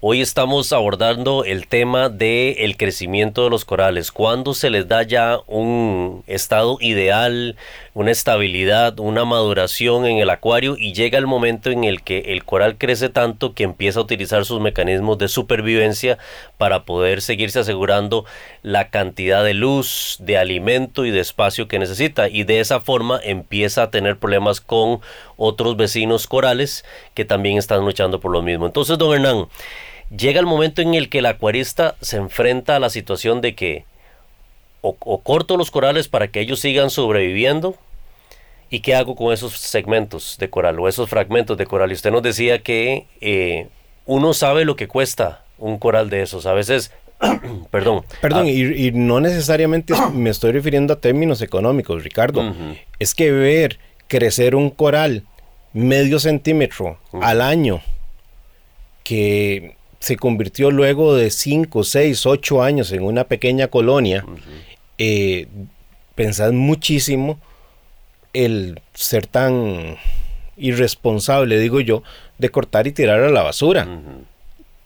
Hoy 0.03 0.23
estamos 0.23 0.73
abordando 0.73 1.45
el 1.45 1.67
tema 1.67 2.09
del 2.09 2.55
el 2.57 2.79
crecimiento 2.79 3.45
de 3.45 3.51
los 3.51 3.67
corales. 3.67 4.11
Cuando 4.11 4.55
se 4.55 4.71
les 4.71 4.89
da 4.89 5.03
ya 5.03 5.41
un 5.47 6.25
estado 6.27 6.79
ideal, 6.81 7.55
una 7.93 8.11
estabilidad, 8.11 8.99
una 8.99 9.27
maduración 9.27 10.07
en 10.07 10.17
el 10.17 10.31
acuario 10.31 10.79
y 10.79 10.95
llega 10.95 11.19
el 11.19 11.27
momento 11.27 11.71
en 11.71 11.85
el 11.85 12.01
que 12.01 12.33
el 12.33 12.47
coral 12.47 12.79
crece 12.79 13.11
tanto 13.11 13.53
que 13.53 13.65
empieza 13.65 14.01
a 14.01 14.05
utilizar 14.05 14.47
sus 14.47 14.59
mecanismos 14.59 15.19
de 15.19 15.29
supervivencia 15.29 16.17
para 16.57 16.87
poder 16.87 17.21
seguirse 17.21 17.59
asegurando 17.59 18.25
la 18.63 18.89
cantidad 18.89 19.45
de 19.45 19.53
luz, 19.53 20.17
de 20.21 20.39
alimento 20.39 21.05
y 21.05 21.11
de 21.11 21.21
espacio 21.21 21.69
que 21.69 21.79
necesita. 21.79 22.31
Y 22.31 22.45
de 22.45 22.61
esa 22.61 22.81
forma 22.81 23.21
empieza 23.23 23.83
a 23.83 23.91
tener 23.91 24.17
problemas 24.17 24.63
con 24.63 25.01
otros 25.37 25.77
vecinos 25.77 26.27
corales 26.27 26.87
que 27.13 27.27
también 27.27 27.59
están 27.59 27.85
luchando 27.85 28.19
por 28.19 28.33
lo 28.33 28.41
mismo. 28.41 28.65
Entonces, 28.65 28.97
don 28.97 29.13
Hernán, 29.13 29.47
llega 30.15 30.41
el 30.41 30.47
momento 30.47 30.83
en 30.83 30.95
el 30.95 31.09
que 31.09 31.19
el 31.19 31.27
acuarista 31.27 31.97
se 32.01 32.17
enfrenta 32.17 32.77
a 32.77 32.81
la 32.81 32.91
situación 32.91 33.41
de 33.41 33.55
que 33.55 33.85
o, 34.83 34.95
corto 35.23 35.57
los 35.57 35.71
corales 35.71 36.09
para 36.09 36.29
que 36.29 36.41
ellos 36.41 36.61
sigan 36.61 36.89
sobreviviendo 36.89 37.77
y 38.71 38.81
qué 38.81 38.95
hago 38.95 39.15
con 39.15 39.33
esos 39.33 39.53
segmentos 39.59 40.37
de 40.39 40.49
coral 40.49 40.79
o 40.81 40.89
esos 40.89 41.11
fragmentos 41.11 41.59
de 41.59 41.67
coral. 41.67 41.91
Y 41.91 41.95
usted 41.95 42.11
nos 42.11 42.23
decía 42.23 42.63
que 42.63 43.07
eh, 43.21 43.69
uno 44.07 44.33
sabe 44.33 44.65
lo 44.65 44.77
que 44.77 44.89
cuesta 44.89 45.45
un 45.59 45.79
coral 45.79 46.09
de 46.09 46.23
esos. 46.23 46.47
A 46.47 46.55
veces 46.55 46.93
Perdón. 47.71 48.05
Perdón, 48.21 48.47
Ah, 48.47 48.51
y, 48.51 48.87
y 48.87 48.93
no 48.93 49.21
necesariamente 49.21 49.95
me 50.13 50.31
estoy 50.31 50.53
refiriendo 50.53 50.95
a 50.95 51.01
términos 51.01 51.43
económicos, 51.43 52.03
Ricardo. 52.03 52.55
Es 52.99 53.15
que 53.15 53.31
ver 53.31 53.79
crecer 54.09 54.55
un 54.55 54.71
coral 54.71 55.25
medio 55.73 56.19
centímetro 56.19 56.99
al 57.21 57.41
año, 57.41 57.81
que 59.05 59.77
se 60.01 60.17
convirtió 60.17 60.71
luego 60.71 61.15
de 61.15 61.31
5, 61.31 61.85
6, 61.85 62.27
8 62.27 62.63
años 62.63 62.91
en 62.93 63.03
una 63.03 63.25
pequeña 63.25 63.69
colonia, 63.69 64.25
eh, 64.99 65.47
pensad 66.15 66.53
muchísimo 66.53 67.39
el 68.33 68.81
ser 68.95 69.27
tan 69.27 69.97
irresponsable, 70.57 71.59
digo 71.59 71.81
yo, 71.81 72.03
de 72.39 72.51
cortar 72.51 72.87
y 72.87 72.93
tirar 72.93 73.21
a 73.21 73.31
la 73.31 73.43
basura 73.43 73.87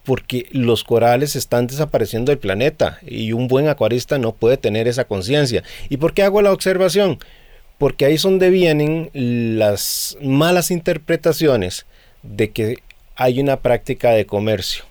porque 0.03 0.47
los 0.51 0.83
corales 0.83 1.35
están 1.35 1.65
desapareciendo 1.65 2.31
del 2.31 2.37
planeta 2.37 2.99
y 3.05 3.31
un 3.31 3.47
buen 3.47 3.67
acuarista 3.67 4.19
no 4.19 4.33
puede 4.33 4.55
tener 4.55 4.87
esa 4.87 5.05
conciencia. 5.05 5.63
¿Y 5.89 5.97
por 5.97 6.13
qué 6.13 6.21
hago 6.21 6.43
la 6.43 6.53
observación? 6.53 7.17
Porque 7.79 8.05
ahí 8.05 8.13
es 8.13 8.21
donde 8.21 8.51
vienen 8.51 9.09
las 9.13 10.15
malas 10.21 10.69
interpretaciones 10.69 11.87
de 12.21 12.51
que 12.51 12.77
hay 13.15 13.39
una 13.39 13.57
práctica 13.57 14.11
de 14.11 14.25
comercio 14.25 14.85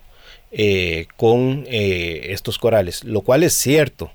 eh, 0.57 1.07
con 1.17 1.65
eh, 1.67 2.29
estos 2.31 2.59
corales, 2.59 3.03
lo 3.03 3.23
cual 3.23 3.43
es 3.43 3.55
cierto. 3.55 4.13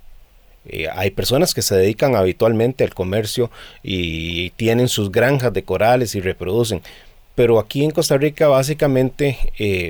Eh, 0.65 0.87
hay 0.89 1.11
personas 1.11 1.53
que 1.53 1.61
se 1.61 1.75
dedican 1.75 2.15
habitualmente 2.15 2.85
al 2.85 2.93
comercio 2.93 3.51
y 3.83 4.51
tienen 4.51 4.87
sus 4.87 5.11
granjas 5.11 5.51
de 5.51 5.63
corales 5.63 6.15
y 6.15 6.21
reproducen. 6.21 6.81
Pero 7.35 7.59
aquí 7.59 7.83
en 7.83 7.91
Costa 7.91 8.17
Rica 8.17 8.47
básicamente 8.47 9.37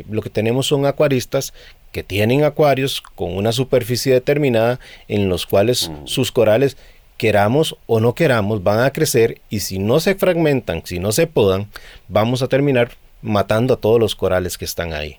lo 0.09 0.23
que 0.23 0.31
tenemos 0.31 0.65
son 0.65 0.87
acuaristas 0.87 1.53
que 1.91 2.01
tienen 2.01 2.43
acuarios 2.43 3.01
con 3.01 3.37
una 3.37 3.51
superficie 3.51 4.13
determinada 4.13 4.79
en 5.07 5.29
los 5.29 5.45
cuales 5.45 5.91
sus 6.05 6.31
corales, 6.31 6.77
queramos 7.17 7.75
o 7.85 7.99
no 7.99 8.15
queramos, 8.15 8.63
van 8.63 8.79
a 8.79 8.91
crecer 8.91 9.39
y 9.51 9.59
si 9.59 9.77
no 9.77 9.99
se 9.99 10.15
fragmentan, 10.15 10.81
si 10.83 10.97
no 10.97 11.11
se 11.11 11.27
podan, 11.27 11.67
vamos 12.07 12.41
a 12.41 12.47
terminar 12.47 12.91
matando 13.21 13.75
a 13.75 13.77
todos 13.77 13.99
los 13.99 14.15
corales 14.15 14.57
que 14.57 14.65
están 14.65 14.93
ahí. 14.93 15.17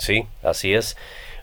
Sí, 0.00 0.24
así 0.42 0.72
es. 0.74 0.96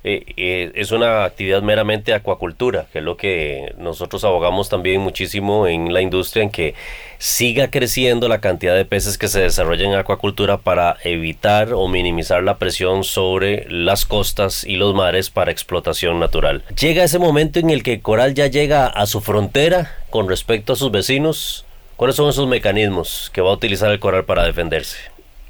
Eh, 0.03 0.23
eh, 0.37 0.71
es 0.75 0.91
una 0.91 1.25
actividad 1.25 1.61
meramente 1.61 2.13
acuacultura, 2.13 2.85
que 2.91 2.99
es 2.99 3.03
lo 3.03 3.17
que 3.17 3.73
nosotros 3.77 4.23
abogamos 4.23 4.69
también 4.69 5.01
muchísimo 5.01 5.67
en 5.67 5.93
la 5.93 6.01
industria, 6.01 6.43
en 6.43 6.49
que 6.49 6.75
siga 7.17 7.69
creciendo 7.69 8.27
la 8.27 8.39
cantidad 8.39 8.75
de 8.75 8.85
peces 8.85 9.17
que 9.17 9.27
se 9.27 9.41
desarrollan 9.41 9.91
en 9.91 9.99
acuacultura 9.99 10.57
para 10.57 10.97
evitar 11.03 11.73
o 11.73 11.87
minimizar 11.87 12.41
la 12.41 12.57
presión 12.57 13.03
sobre 13.03 13.65
las 13.69 14.05
costas 14.05 14.63
y 14.63 14.77
los 14.77 14.95
mares 14.95 15.29
para 15.29 15.51
explotación 15.51 16.19
natural. 16.19 16.63
Llega 16.79 17.03
ese 17.03 17.19
momento 17.19 17.59
en 17.59 17.69
el 17.69 17.83
que 17.83 17.93
el 17.93 18.01
coral 18.01 18.33
ya 18.33 18.47
llega 18.47 18.87
a 18.87 19.05
su 19.07 19.19
frontera 19.19 19.93
con 20.09 20.29
respecto 20.29 20.73
a 20.73 20.75
sus 20.77 20.91
vecinos. 20.91 21.65
¿Cuáles 21.95 22.15
son 22.15 22.29
esos 22.29 22.47
mecanismos 22.47 23.29
que 23.33 23.41
va 23.41 23.49
a 23.49 23.53
utilizar 23.53 23.91
el 23.91 23.99
coral 23.99 24.23
para 24.23 24.45
defenderse? 24.45 24.97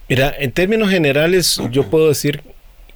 Mira, 0.09 0.33
en 0.39 0.51
términos 0.53 0.89
generales 0.89 1.61
yo 1.69 1.83
puedo 1.83 2.07
decir 2.07 2.41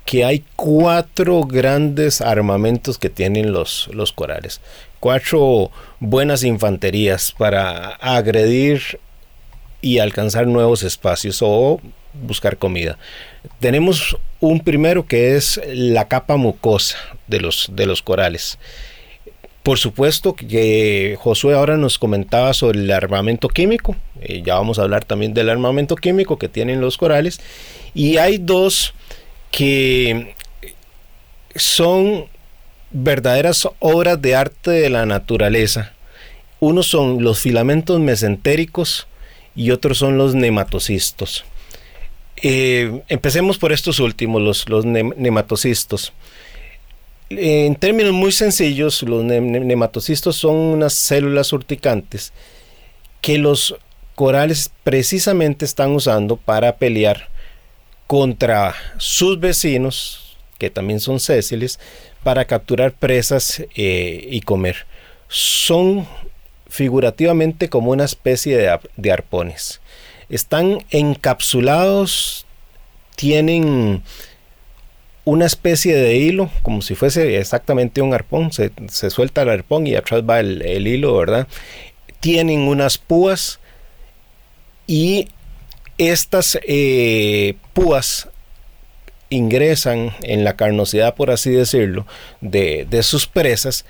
que 0.05 0.25
hay 0.25 0.43
cuatro 0.55 1.41
grandes 1.43 2.21
armamentos 2.21 2.97
que 2.97 3.09
tienen 3.09 3.51
los, 3.53 3.89
los 3.93 4.11
corales. 4.11 4.61
Cuatro 4.99 5.71
buenas 5.99 6.43
infanterías 6.43 7.33
para 7.37 7.89
agredir 7.95 8.99
y 9.81 9.99
alcanzar 9.99 10.47
nuevos 10.47 10.83
espacios 10.83 11.39
o 11.41 11.79
buscar 12.13 12.57
comida. 12.57 12.97
Tenemos 13.59 14.17
un 14.39 14.59
primero 14.59 15.05
que 15.05 15.35
es 15.35 15.59
la 15.67 16.07
capa 16.07 16.37
mucosa 16.37 16.97
de 17.27 17.39
los, 17.39 17.69
de 17.73 17.85
los 17.85 18.01
corales. 18.01 18.59
Por 19.63 19.77
supuesto 19.77 20.33
que 20.33 21.17
Josué 21.19 21.53
ahora 21.53 21.77
nos 21.77 21.99
comentaba 21.99 22.53
sobre 22.53 22.79
el 22.79 22.91
armamento 22.91 23.47
químico. 23.47 23.95
eh, 24.21 24.41
ya 24.43 24.55
vamos 24.55 24.79
a 24.79 24.83
hablar 24.83 25.05
también 25.05 25.35
del 25.35 25.49
armamento 25.49 25.95
químico 25.95 26.37
que 26.37 26.49
tienen 26.49 26.81
los 26.81 26.97
corales. 26.97 27.39
Y 27.93 28.17
hay 28.17 28.39
dos 28.39 28.93
que 29.51 30.33
son 31.55 32.25
verdaderas 32.91 33.67
obras 33.79 34.21
de 34.21 34.35
arte 34.35 34.71
de 34.71 34.89
la 34.89 35.05
naturaleza. 35.05 35.93
Unos 36.59 36.87
son 36.87 37.23
los 37.23 37.39
filamentos 37.41 37.99
mesentéricos 37.99 39.07
y 39.55 39.71
otros 39.71 39.97
son 39.97 40.17
los 40.17 40.35
nematocistos. 40.35 41.43
Eh, 42.43 43.01
empecemos 43.09 43.57
por 43.57 43.71
estos 43.71 43.99
últimos, 43.99 44.41
los, 44.41 44.69
los 44.69 44.85
ne- 44.85 45.13
nematocistos. 45.15 46.13
En 47.29 47.75
términos 47.75 48.13
muy 48.13 48.31
sencillos, 48.31 49.03
los 49.03 49.23
ne- 49.23 49.41
ne- 49.41 49.59
nematocistos 49.59 50.35
son 50.37 50.55
unas 50.55 50.93
células 50.93 51.53
urticantes 51.53 52.33
que 53.21 53.37
los 53.37 53.75
corales 54.15 54.71
precisamente 54.83 55.65
están 55.65 55.91
usando 55.91 56.35
para 56.37 56.75
pelear 56.77 57.29
contra 58.11 58.75
sus 58.97 59.39
vecinos, 59.39 60.35
que 60.57 60.69
también 60.69 60.99
son 60.99 61.21
sésiles, 61.21 61.79
para 62.23 62.43
capturar 62.43 62.91
presas 62.91 63.63
eh, 63.73 64.27
y 64.29 64.41
comer. 64.41 64.85
Son 65.29 66.05
figurativamente 66.67 67.69
como 67.69 67.91
una 67.91 68.03
especie 68.03 68.57
de, 68.97 69.11
arpones. 69.13 69.79
Están 70.27 70.83
encapsulados, 70.89 72.45
tienen 73.15 74.03
una 75.23 75.45
especie 75.45 75.95
de 75.95 76.17
hilo, 76.17 76.49
como 76.63 76.81
si 76.81 76.95
fuese 76.95 77.37
exactamente 77.37 78.01
un 78.01 78.13
arpón. 78.13 78.51
Se, 78.51 78.73
se 78.89 79.09
suelta 79.09 79.43
el 79.43 79.49
arpón 79.51 79.87
y 79.87 79.95
atrás 79.95 80.21
va 80.29 80.41
el, 80.41 80.61
el 80.63 80.85
hilo, 80.85 81.15
¿verdad? 81.15 81.47
Tienen 82.19 82.67
unas 82.67 82.97
púas 82.97 83.61
y 84.85 85.29
estas 86.09 86.57
eh, 86.67 87.55
púas 87.73 88.27
ingresan 89.29 90.11
en 90.23 90.43
la 90.43 90.55
carnosidad, 90.55 91.15
por 91.15 91.31
así 91.31 91.51
decirlo, 91.51 92.05
de, 92.41 92.87
de 92.89 93.03
sus 93.03 93.27
presas, 93.27 93.85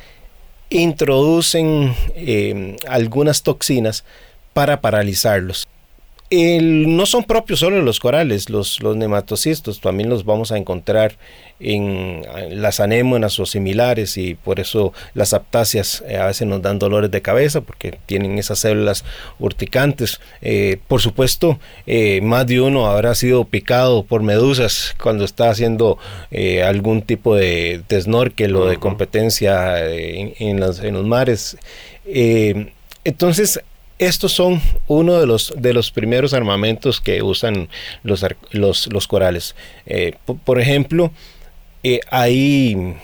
introducen 0.69 1.95
eh, 2.15 2.75
algunas 2.87 3.43
toxinas 3.43 4.03
para 4.53 4.81
paralizarlos. 4.81 5.67
El- 6.31 6.95
no 6.95 7.05
son 7.05 7.25
propios 7.25 7.59
solo 7.59 7.75
de 7.75 7.81
los 7.81 7.99
corales, 7.99 8.49
los, 8.49 8.81
los 8.81 8.95
nematocistos 8.95 9.81
también 9.81 10.09
los 10.09 10.23
vamos 10.23 10.53
a 10.53 10.57
encontrar 10.57 11.17
en, 11.59 12.21
las 12.51 12.79
anémonas 12.79 13.37
o 13.37 13.45
similares 13.45 14.15
y 14.17 14.35
por 14.35 14.61
eso 14.61 14.93
las 15.13 15.33
aptáceas 15.33 16.01
eh, 16.07 16.15
a 16.15 16.27
veces 16.27 16.47
nos 16.47 16.61
dan 16.61 16.79
dolores 16.79 17.11
de 17.11 17.21
cabeza 17.21 17.59
porque 17.59 17.99
tienen 18.05 18.39
esas 18.39 18.59
células 18.59 19.03
urticantes. 19.39 20.21
Eh, 20.41 20.77
por 20.87 21.01
supuesto, 21.01 21.59
eh, 21.85 22.21
más 22.21 22.47
de 22.47 22.61
uno 22.61 22.87
habrá 22.87 23.13
sido 23.13 23.43
picado 23.43 24.03
por 24.03 24.23
medusas 24.23 24.95
cuando 25.03 25.25
está 25.25 25.49
haciendo 25.49 25.97
algún 26.65 27.01
tipo 27.01 27.35
de, 27.35 27.83
de 27.89 28.01
snorkel 28.01 28.55
o 28.55 28.67
de 28.67 28.77
competencia 28.77 29.85
en, 29.93 30.33
en 30.39 30.61
los, 30.61 30.79
en 30.79 30.93
los 30.93 31.05
mares. 31.05 31.57
Entonces, 33.03 33.59
estos 34.01 34.31
son 34.31 34.59
uno 34.87 35.19
de 35.19 35.27
los, 35.27 35.53
de 35.57 35.73
los 35.73 35.91
primeros 35.91 36.33
armamentos 36.33 36.99
que 36.99 37.21
usan 37.21 37.69
los, 38.03 38.25
los, 38.51 39.07
corales. 39.07 39.55
Eh, 39.85 40.15
po- 40.25 40.35
por 40.37 40.59
ejemplo, 40.59 41.11
eh, 41.83 41.99
hay 42.09 42.95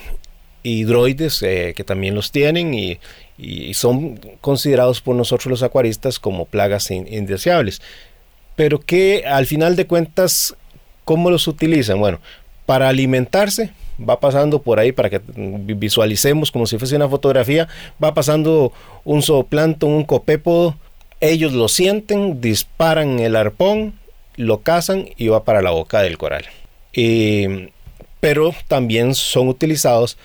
hidroides 0.64 1.42
eh, 1.44 1.74
que 1.76 1.84
también 1.84 2.16
los 2.16 2.32
tienen 2.32 2.74
y, 2.74 3.00
son 3.76 4.20
considerados 4.42 5.00
por 5.00 5.16
nosotros 5.16 5.46
los 5.52 5.62
acuaristas 5.62 6.18
como 6.18 6.46
plagas 6.46 6.90
in- 6.90 7.08
indeseables. 7.14 7.80
Pero 8.56 8.80
que 8.80 9.24
al 9.28 9.46
final 9.46 9.76
de 9.76 9.86
cuentas, 9.86 10.56
¿cómo 11.06 11.30
los 11.30 11.48
utilizan? 11.48 12.00
Bueno, 12.00 12.20
para 12.66 12.90
alimentarse, 12.90 13.70
va 13.98 14.20
pasando 14.20 14.64
por 14.64 14.80
ahí 14.80 14.92
para 14.92 15.12
que 15.12 15.22
vi- 15.36 15.76
visualicemos 15.76 16.52
como 16.52 16.66
si 16.66 16.80
fuese 16.80 16.96
una 16.96 17.08
fotografía, 17.08 17.68
va 18.04 18.16
pasando 18.16 18.74
un 19.06 19.22
zooplancton, 19.22 19.92
un 19.92 20.04
copépodo, 20.04 20.76
ellos 21.20 21.54
lo 21.54 21.68
sienten, 21.68 22.42
disparan 22.42 23.20
el 23.20 23.36
arpón, 23.36 23.94
lo 24.36 24.62
cazan 24.62 25.10
y 25.18 25.28
va 25.28 25.44
para 25.44 25.62
la 25.62 25.72
boca 25.72 26.02
del 26.02 26.18
coral. 26.18 26.46
Pero 28.20 28.54
también 28.68 29.16
son 29.16 29.48
utilizados 29.48 30.18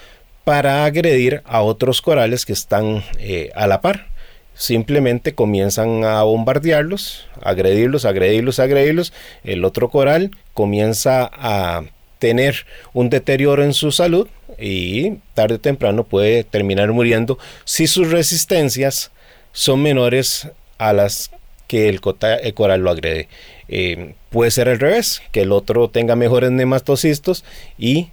para 0.44 0.84
agredir 0.84 1.42
a 1.44 1.62
otros 1.62 2.02
corales 2.02 2.44
que 2.44 2.52
están 2.52 3.04
eh, 3.18 3.50
a 3.54 3.66
la 3.66 3.80
par. 3.80 4.08
Simplemente 4.54 5.34
comienzan 5.34 6.04
a 6.04 6.22
bombardearlos, 6.22 7.26
agredirlos, 7.42 8.04
agredirlos, 8.04 8.58
agredirlos. 8.58 9.12
El 9.44 9.64
otro 9.64 9.88
coral 9.88 10.30
comienza 10.52 11.30
a 11.32 11.84
tener 12.18 12.66
un 12.92 13.08
deterioro 13.08 13.64
en 13.64 13.72
su 13.72 13.92
salud 13.92 14.28
y 14.58 15.18
tarde 15.34 15.54
o 15.56 15.61
temprano 15.61 16.04
puede 16.04 16.44
terminar 16.44 16.92
muriendo 16.92 17.38
si 17.64 17.87
sus 17.87 18.11
resistencias 18.11 19.11
son 19.52 19.82
menores 19.82 20.49
a 20.79 20.93
las 20.93 21.31
que 21.67 21.88
el, 21.88 22.00
coral 22.00 22.83
lo 22.83 22.91
agrede. 22.91 23.29
Eh, 23.69 24.14
puede 24.31 24.50
ser 24.50 24.69
al 24.69 24.79
revés, 24.79 25.23
que 25.33 25.43
el 25.43 25.52
otro 25.52 25.88
tenga 25.88 26.17
mejores 26.17 26.50
nematocistos 26.50 27.45
y 27.79 28.11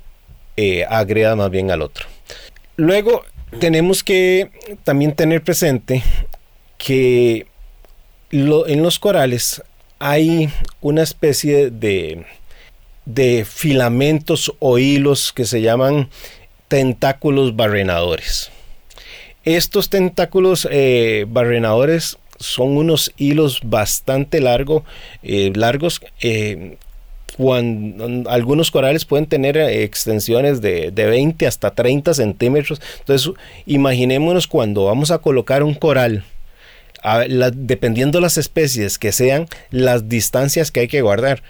eh, 0.56 0.86
agreda 0.90 1.36
más 1.36 1.50
bien 1.52 1.72
al 1.72 1.82
otro. 1.82 2.06
Luego 2.78 3.24
tenemos 3.60 4.04
que 4.04 4.50
también 4.84 5.14
tener 5.14 5.44
presente 5.44 6.04
que 6.78 7.48
en 8.32 8.84
los 8.84 9.00
corales 9.00 9.62
hay 10.00 10.50
una 10.82 11.02
especie 11.02 11.72
de, 11.72 12.26
de 13.06 13.46
filamentos 13.46 14.54
o 14.60 14.78
hilos 14.78 15.34
que 15.34 15.46
se 15.46 15.62
llaman 15.62 16.10
tentáculos 16.68 17.56
barrenadores. 17.56 18.52
Estos 19.44 19.90
tentáculos 19.90 20.68
eh, 20.72 21.26
barrenadores 21.28 22.18
son 22.40 22.78
unos 22.78 23.12
hilos 23.18 23.62
bastante 23.64 24.40
largo, 24.42 24.84
eh, 25.24 25.52
largos. 25.56 26.02
Eh, 26.22 26.78
cuando, 27.38 28.30
algunos 28.30 28.70
corales 28.70 29.06
pueden 29.06 29.26
tener 29.26 29.58
extensiones 29.58 30.60
de, 30.62 30.92
de, 30.92 31.06
20 31.06 31.48
hasta 31.48 31.72
30 31.72 32.14
centímetros. 32.14 32.82
Entonces, 33.00 33.32
imaginémonos 33.66 34.48
cuando 34.48 34.86
vamos 34.86 35.12
a 35.12 35.20
colocar 35.20 35.64
un 35.64 35.74
coral, 35.74 36.26
dependiendo 37.54 38.18
de 38.18 38.24
las 38.24 38.38
especies 38.38 38.98
que 38.98 39.14
sean, 39.14 39.48
las 39.72 40.10
distancias 40.10 40.72
que 40.72 40.82
hay 40.82 40.88
que 40.88 41.02
guardar. 41.02 41.42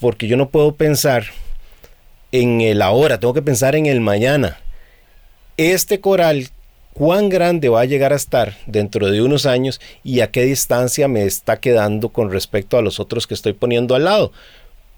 Porque 0.00 0.28
yo 0.28 0.36
no 0.36 0.50
puedo 0.50 0.74
pensar 0.74 1.24
en 2.30 2.60
el 2.60 2.82
ahora, 2.82 3.18
tengo 3.18 3.34
que 3.34 3.42
pensar 3.42 3.74
en 3.74 3.86
el 3.86 4.00
mañana. 4.00 4.58
Este 5.56 6.00
coral 6.00 6.50
cuán 6.98 7.28
grande 7.28 7.68
va 7.68 7.82
a 7.82 7.84
llegar 7.84 8.12
a 8.12 8.16
estar 8.16 8.56
dentro 8.66 9.08
de 9.08 9.22
unos 9.22 9.46
años 9.46 9.80
y 10.02 10.18
a 10.18 10.32
qué 10.32 10.42
distancia 10.42 11.06
me 11.06 11.22
está 11.22 11.60
quedando 11.60 12.08
con 12.08 12.32
respecto 12.32 12.76
a 12.76 12.82
los 12.82 12.98
otros 12.98 13.28
que 13.28 13.34
estoy 13.34 13.52
poniendo 13.52 13.94
al 13.94 14.04
lado. 14.04 14.32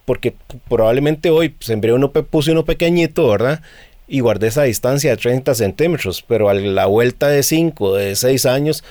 Porque 0.06 0.34
probablemente 0.66 1.28
hoy 1.28 1.54
sembré 1.60 1.92
uno, 1.92 2.10
puse 2.10 2.52
uno 2.52 2.64
pequeñito, 2.64 3.28
¿verdad? 3.28 3.60
Y 4.08 4.20
guardé 4.20 4.46
esa 4.48 4.62
distancia 4.62 5.10
de 5.10 5.18
30 5.18 5.54
centímetros, 5.54 6.24
pero 6.26 6.48
a 6.48 6.54
la 6.54 6.86
vuelta 6.86 7.28
de 7.28 7.42
5, 7.42 7.94
de 7.94 8.16
6 8.16 8.46
años, 8.46 8.82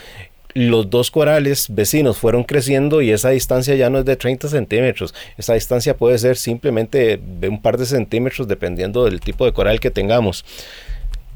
los 0.53 0.91
dos 0.91 1.09
corales 1.09 1.65
vecinos 1.69 2.17
fueron 2.17 2.43
creciendo 2.43 3.01
y 3.01 3.09
esa 3.09 3.29
distancia 3.29 3.73
ya 3.73 3.89
no 3.89 3.99
es 3.99 4.05
de 4.05 4.17
30 4.17 4.49
centímetros. 4.49 5.15
Esa 5.35 5.55
distancia 5.55 5.97
puede 5.97 6.19
ser 6.19 6.37
simplemente 6.37 7.19
de 7.21 7.49
un 7.49 7.59
par 7.59 7.79
de 7.79 7.87
centímetros 7.87 8.47
dependiendo 8.47 9.05
del 9.05 9.19
tipo 9.19 9.45
de 9.45 9.51
coral 9.51 9.79
que 9.79 9.89
tengamos. 9.89 10.45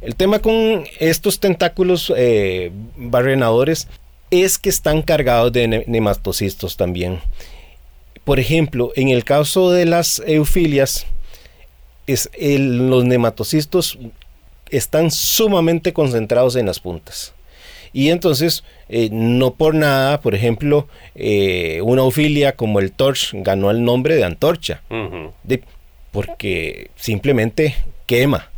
El 0.04 0.16
tema 0.18 0.40
con 0.40 0.84
estos 1.00 1.40
tentáculos 1.40 2.12
eh, 2.18 2.72
barrenadores 2.98 3.88
es 4.32 4.58
que 4.58 4.70
están 4.70 5.02
cargados 5.02 5.54
de 5.54 5.86
nematocistos 5.88 6.76
también. 6.76 7.22
Por 8.26 8.38
ejemplo, 8.38 8.92
en 8.98 9.08
el 9.08 9.24
caso 9.24 9.72
de 9.72 9.86
las 9.86 10.22
eufilias, 10.28 11.06
es 12.06 12.30
los 12.38 13.06
nematocistos 13.06 13.98
están 14.70 15.10
sumamente 15.10 15.94
concentrados 15.94 16.58
en 16.58 16.66
las 16.66 16.82
puntas. 16.82 17.34
Y 17.94 18.10
entonces, 18.10 18.66
eh, 18.90 19.08
no 19.10 19.54
por 19.54 19.74
nada, 19.74 20.20
por 20.20 20.36
ejemplo, 20.36 20.90
eh, 21.16 21.80
una 21.82 22.02
eufilia 22.02 22.58
como 22.58 22.80
el 22.80 22.92
torch 22.92 23.32
ganó 23.36 23.72
el 23.72 23.86
nombre 23.86 24.16
de 24.16 24.26
antorcha, 24.26 24.82
porque 26.12 26.90
simplemente 26.98 27.76
quema 28.06 28.50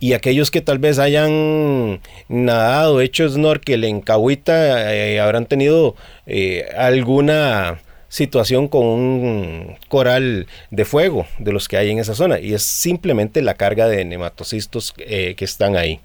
y 0.00 0.12
aquellos 0.12 0.50
que 0.50 0.60
tal 0.60 0.78
vez 0.78 0.98
hayan 0.98 2.00
nadado, 2.28 3.00
hecho 3.00 3.28
snorkel 3.28 3.84
en 3.84 4.00
Cahuita, 4.00 4.94
eh, 4.94 5.20
habrán 5.20 5.46
tenido 5.46 5.96
eh, 6.26 6.68
alguna 6.76 7.80
situación 8.08 8.68
con 8.68 8.86
un 8.86 9.76
coral 9.88 10.46
de 10.70 10.84
fuego 10.84 11.26
de 11.38 11.52
los 11.52 11.68
que 11.68 11.76
hay 11.76 11.90
en 11.90 11.98
esa 11.98 12.14
zona 12.14 12.40
y 12.40 12.54
es 12.54 12.62
simplemente 12.62 13.42
la 13.42 13.54
carga 13.54 13.86
de 13.86 14.04
nematocistos 14.04 14.94
eh, 14.98 15.34
que 15.36 15.44
están 15.44 15.76
ahí. 15.76 16.00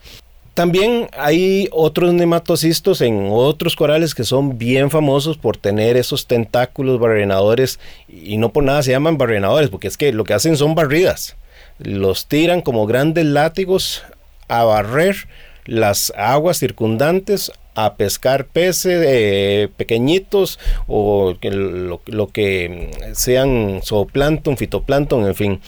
También 0.53 1.07
hay 1.17 1.67
otros 1.71 2.13
nematocistos 2.13 3.01
en 3.01 3.29
otros 3.31 3.75
corales 3.75 4.13
que 4.13 4.23
son 4.23 4.59
bien 4.59 4.91
famosos 4.91 5.37
por 5.37 5.57
tener 5.57 5.97
esos 5.97 6.27
tentáculos 6.27 6.99
barrenadores 6.99 7.79
y 8.07 8.37
no 8.37 8.51
por 8.51 8.63
nada 8.63 8.83
se 8.83 8.91
llaman 8.91 9.17
barrenadores 9.17 9.69
porque 9.69 9.87
es 9.87 9.97
que 9.97 10.13
lo 10.13 10.25
que 10.25 10.33
hacen 10.33 10.55
son 10.55 10.75
barridas 10.75 11.35
los 11.79 12.27
tiran 12.27 12.61
como 12.61 12.85
grandes 12.85 13.25
látigos 13.25 14.03
a 14.47 14.63
barrer 14.63 15.27
las 15.65 16.11
aguas 16.15 16.57
circundantes 16.57 17.51
a 17.75 17.95
pescar 17.95 18.45
peces 18.45 19.03
eh, 19.05 19.69
pequeñitos 19.77 20.59
o 20.87 21.35
lo, 21.41 22.27
que 22.27 22.91
sean 23.13 23.81
zooplancton, 23.83 24.57
fitoplancton, 24.57 25.25
en 25.25 25.35
fin. 25.35 25.61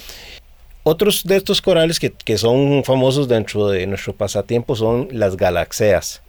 Otros 0.83 1.23
de 1.23 1.37
estos 1.37 1.63
corales 1.63 1.99
que, 1.99 2.37
son 2.37 2.83
famosos 2.83 3.27
dentro 3.27 3.69
de 3.69 3.87
nuestro 3.87 4.13
pasatiempo 4.13 4.75
son 4.75 5.07
las 5.11 5.35
galaxeas. 5.35 6.21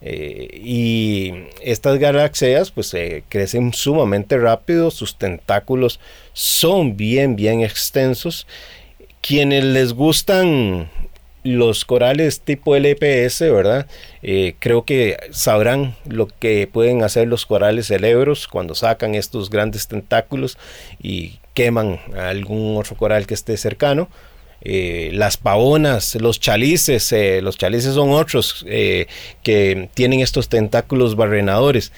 Eh, 0.00 0.60
y 0.62 1.34
estas 1.60 1.98
galaxeas 1.98 2.70
pues 2.70 2.94
eh, 2.94 3.24
crecen 3.28 3.74
sumamente 3.74 4.38
rápido, 4.38 4.92
sus 4.92 5.18
tentáculos 5.18 5.98
son 6.32 6.96
bien, 6.96 7.34
bien 7.34 7.62
extensos 7.62 8.46
quienes 9.20 9.64
les 9.64 9.92
gustan 9.92 10.88
los 11.44 11.84
corales 11.84 12.40
tipo 12.40 12.76
LPS, 12.76 13.40
¿verdad? 13.40 13.86
Eh, 14.22 14.54
creo 14.58 14.84
que 14.84 15.16
sabrán 15.30 15.94
lo 16.06 16.26
que 16.26 16.68
pueden 16.70 17.02
hacer 17.02 17.28
los 17.28 17.46
corales 17.46 17.86
celebros 17.86 18.48
cuando 18.48 18.74
sacan 18.74 19.14
estos 19.14 19.48
grandes 19.50 19.88
tentáculos 19.88 20.58
y 21.00 21.38
queman 21.54 22.00
a 22.16 22.28
algún 22.28 22.76
otro 22.76 22.96
coral 22.96 23.26
que 23.26 23.34
esté 23.34 23.56
cercano. 23.56 24.08
Eh, 24.60 25.10
las 25.12 25.36
pavonas, 25.36 26.16
los 26.16 26.40
chalices, 26.40 27.12
eh, 27.12 27.40
los 27.40 27.56
chalices 27.56 27.94
son 27.94 28.10
otros 28.10 28.66
que 28.66 29.88
tienen 29.94 30.20
estos 30.20 30.48
tentáculos 30.48 31.14
barrenadores. 31.14 31.92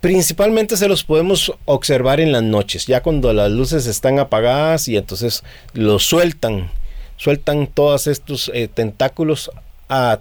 Principalmente 0.00 0.76
se 0.76 0.88
los 0.88 1.02
podemos 1.02 1.52
observar 1.64 2.20
en 2.20 2.30
las 2.30 2.42
noches, 2.42 2.86
ya 2.86 3.02
cuando 3.02 3.32
las 3.32 3.50
luces 3.50 3.86
están 3.86 4.20
apagadas 4.20 4.86
y 4.88 4.96
entonces 4.96 5.42
los 5.72 6.04
sueltan, 6.04 6.70
sueltan 7.16 7.66
todos 7.66 8.06
estos 8.06 8.50
eh, 8.54 8.68
tentáculos 8.68 9.50
a, 9.88 10.20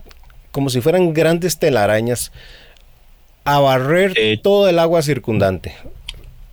como 0.52 0.72
si 0.72 0.82
fueran 0.82 1.14
grandes 1.14 1.60
telarañas 1.60 2.32
a 3.44 3.60
barrer 3.60 4.14
todo 4.42 4.68
el 4.68 4.80
agua 4.80 5.04
circundante. 5.04 5.76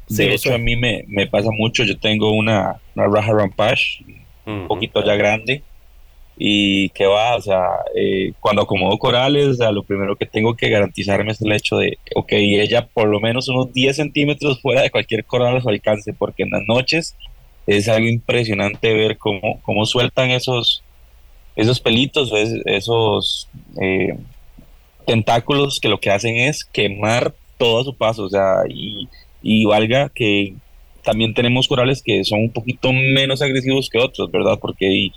De 0.09 0.35
hecho, 0.35 0.55
a 0.55 0.59
mí 0.59 0.77
me, 0.77 1.27
pasa 1.31 1.49
mucho. 1.51 1.83
Yo 1.85 1.99
tengo 1.99 2.31
una, 2.33 2.77
una 2.95 3.07
Raja 3.07 3.33
Rampage, 3.33 4.05
un 4.47 4.69
poquito 4.69 5.05
ya 5.05 5.15
grande, 5.15 5.63
y 6.37 6.89
que 6.91 7.07
va, 7.07 7.37
o 7.37 7.41
sea, 7.41 7.69
eh, 7.95 8.33
cuando 8.41 8.63
acomodo 8.63 8.99
corales, 8.99 9.61
o 9.61 9.73
lo 9.73 9.85
primero 9.85 10.17
que 10.17 10.27
tengo 10.27 10.57
que 10.57 10.69
garantizarme 10.69 11.33
es 11.33 11.41
el 11.41 11.53
hecho 11.53 11.77
de, 11.77 11.99
ok, 12.15 12.33
ella 12.33 12.87
por 12.93 13.09
lo 13.09 13.21
menos 13.21 13.49
unos 13.49 13.73
10 13.73 13.97
centímetros 13.97 14.61
fuera 14.61 14.83
de 14.83 14.91
cualquier 14.91 15.25
coral 15.25 15.57
a 15.57 15.61
su 15.61 15.69
alcance, 15.69 16.13
porque 16.13 16.43
en 16.43 16.51
las 16.51 16.63
noches 16.67 17.17
es 17.67 17.89
algo 17.89 18.09
impresionante 18.09 18.93
ver 18.93 19.17
cómo, 19.17 19.61
cómo 19.63 19.87
sueltan 19.87 20.31
esos, 20.31 20.83
esos 21.57 21.81
pelitos, 21.81 22.33
esos 22.67 23.49
eh, 23.81 24.17
tentáculos 25.07 25.79
que 25.81 25.89
lo 25.89 26.01
que 26.01 26.11
hacen 26.11 26.37
es 26.37 26.65
quemar 26.65 27.33
todo 27.59 27.81
a 27.81 27.85
su 27.85 27.97
paso, 27.97 28.25
o 28.25 28.29
sea, 28.29 28.65
y, 28.69 29.09
y 29.41 29.65
valga 29.67 30.11
que 30.13 30.55
también 31.05 31.35
tenemos 31.35 31.69
corales 31.69 32.03
que 32.03 32.25
son 32.25 32.41
un 32.41 32.51
poquito 32.51 32.93
menos 32.93 33.41
agresivos 33.41 33.89
que 33.89 33.99
otros, 33.99 34.31
¿verdad? 34.33 34.59
Porque 34.61 35.11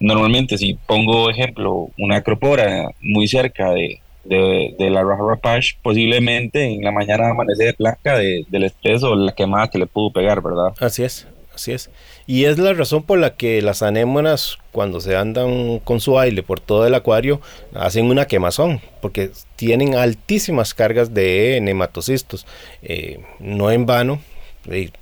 normalmente 0.00 0.58
si 0.58 0.74
pongo 0.74 1.30
ejemplo 1.30 1.88
una 1.98 2.16
acropora 2.16 2.90
muy 3.00 3.28
cerca 3.28 3.70
de, 3.70 4.00
de, 4.24 4.90
la 4.90 5.02
Raja 5.02 5.22
Rapage, 5.26 5.78
posiblemente 5.82 6.64
en 6.64 6.82
la 6.82 6.92
mañana 6.92 7.30
amanece 7.30 7.64
de 7.64 7.74
blanca 7.78 8.18
de, 8.18 8.44
del 8.48 8.64
estrés 8.64 9.02
o 9.02 9.14
la 9.14 9.32
quemada 9.32 9.68
que 9.68 9.78
le 9.78 9.86
pudo 9.86 10.10
pegar, 10.10 10.42
¿verdad? 10.42 10.74
Así 10.80 11.02
es, 11.02 11.26
así 11.54 11.72
es. 11.72 11.90
Y 12.26 12.44
es 12.44 12.58
la 12.58 12.74
razón 12.74 13.04
por 13.04 13.18
la 13.18 13.36
que 13.36 13.62
las 13.62 13.82
anémonas 13.82 14.58
cuando 14.70 15.00
se 15.00 15.16
andan 15.16 15.78
con 15.78 16.00
su 16.00 16.18
aire 16.18 16.42
por 16.42 16.60
todo 16.60 16.86
el 16.86 16.94
acuario 16.94 17.40
hacen 17.74 18.06
una 18.06 18.26
quemazón, 18.26 18.80
porque 19.00 19.30
tienen 19.56 19.94
altísimas 19.94 20.74
cargas 20.74 21.14
de 21.14 21.58
nematocistos. 21.62 22.46
Eh, 22.82 23.20
no 23.38 23.70
en 23.70 23.86
vano, 23.86 24.20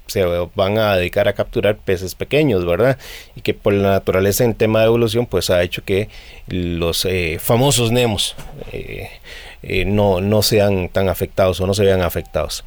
se 0.07 0.25
van 0.55 0.79
a 0.79 0.97
dedicar 0.97 1.29
a 1.29 1.33
capturar 1.33 1.77
peces 1.77 2.15
pequeños, 2.15 2.65
¿verdad? 2.65 2.99
Y 3.35 3.41
que 3.41 3.55
por 3.55 3.73
la 3.73 3.91
naturaleza 3.91 4.45
en 4.45 4.55
tema 4.55 4.81
de 4.81 4.87
evolución, 4.87 5.27
pues 5.27 5.51
ha 5.51 5.63
hecho 5.63 5.85
que 5.85 6.09
los 6.47 7.05
eh, 7.05 7.39
famosos 7.41 7.91
Nemos 7.93 8.37
eh, 8.73 9.11
eh, 9.63 9.85
no, 9.85 10.21
no 10.21 10.43
sean 10.43 10.89
tan 10.89 11.09
afectados 11.09 11.61
o 11.61 11.67
no 11.67 11.75
se 11.75 11.85
vean 11.85 12.03
afectados. 12.03 12.65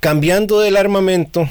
Cambiando 0.00 0.60
del 0.60 0.76
armamento, 0.76 1.48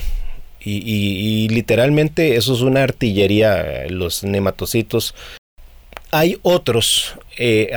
y, 0.65 1.49
literalmente 1.49 2.37
eso 2.37 2.53
es 2.53 2.61
una 2.61 2.83
artillería, 2.83 3.85
los 3.89 4.23
nematocitos 4.23 5.13
hay 6.13 6.37
otros 6.43 7.15
eh, 7.37 7.71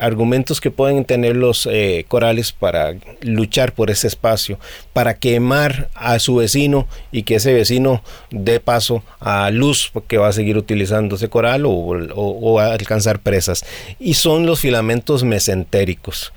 argumentos 0.00 0.58
que 0.58 0.70
pueden 0.70 1.04
tener 1.04 1.36
los 1.36 1.68
eh, 1.70 2.06
corales 2.08 2.50
para 2.50 2.94
luchar 3.20 3.74
por 3.74 3.90
ese 3.90 4.06
espacio, 4.06 4.58
para 4.94 5.18
quemar 5.18 5.90
a 5.94 6.18
su 6.18 6.36
vecino 6.36 6.88
y 7.12 7.24
que 7.24 7.34
ese 7.34 7.52
vecino 7.52 8.02
dé 8.30 8.58
paso 8.58 9.04
a 9.20 9.50
luz 9.50 9.90
porque 9.92 10.16
va 10.16 10.28
a 10.28 10.32
seguir 10.32 10.56
utilizando 10.56 11.16
ese 11.16 11.28
coral 11.28 11.64
o, 11.66 12.58
a 12.58 12.72
alcanzar 12.72 13.18
presas. 13.18 13.66
Y 14.00 14.14
son 14.14 14.46
los 14.46 14.60
filamentos 14.60 15.22
mesentéricos. 15.22 16.32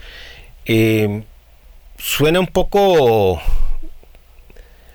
Eh, 0.65 1.23
suena 1.97 2.41
un 2.41 2.47
poco 2.47 3.41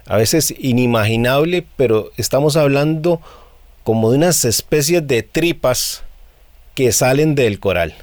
a 0.05 0.17
veces 0.19 0.55
inimaginable, 0.59 1.65
pero 1.77 2.13
estamos 2.19 2.59
hablando 2.59 3.23
como 3.85 4.11
de 4.11 4.19
unas 4.19 4.45
especies 4.45 5.09
de 5.09 5.23
tripas 5.23 6.05
que 6.75 6.93
salen 6.93 7.35
del 7.35 7.59
coral. 7.59 7.95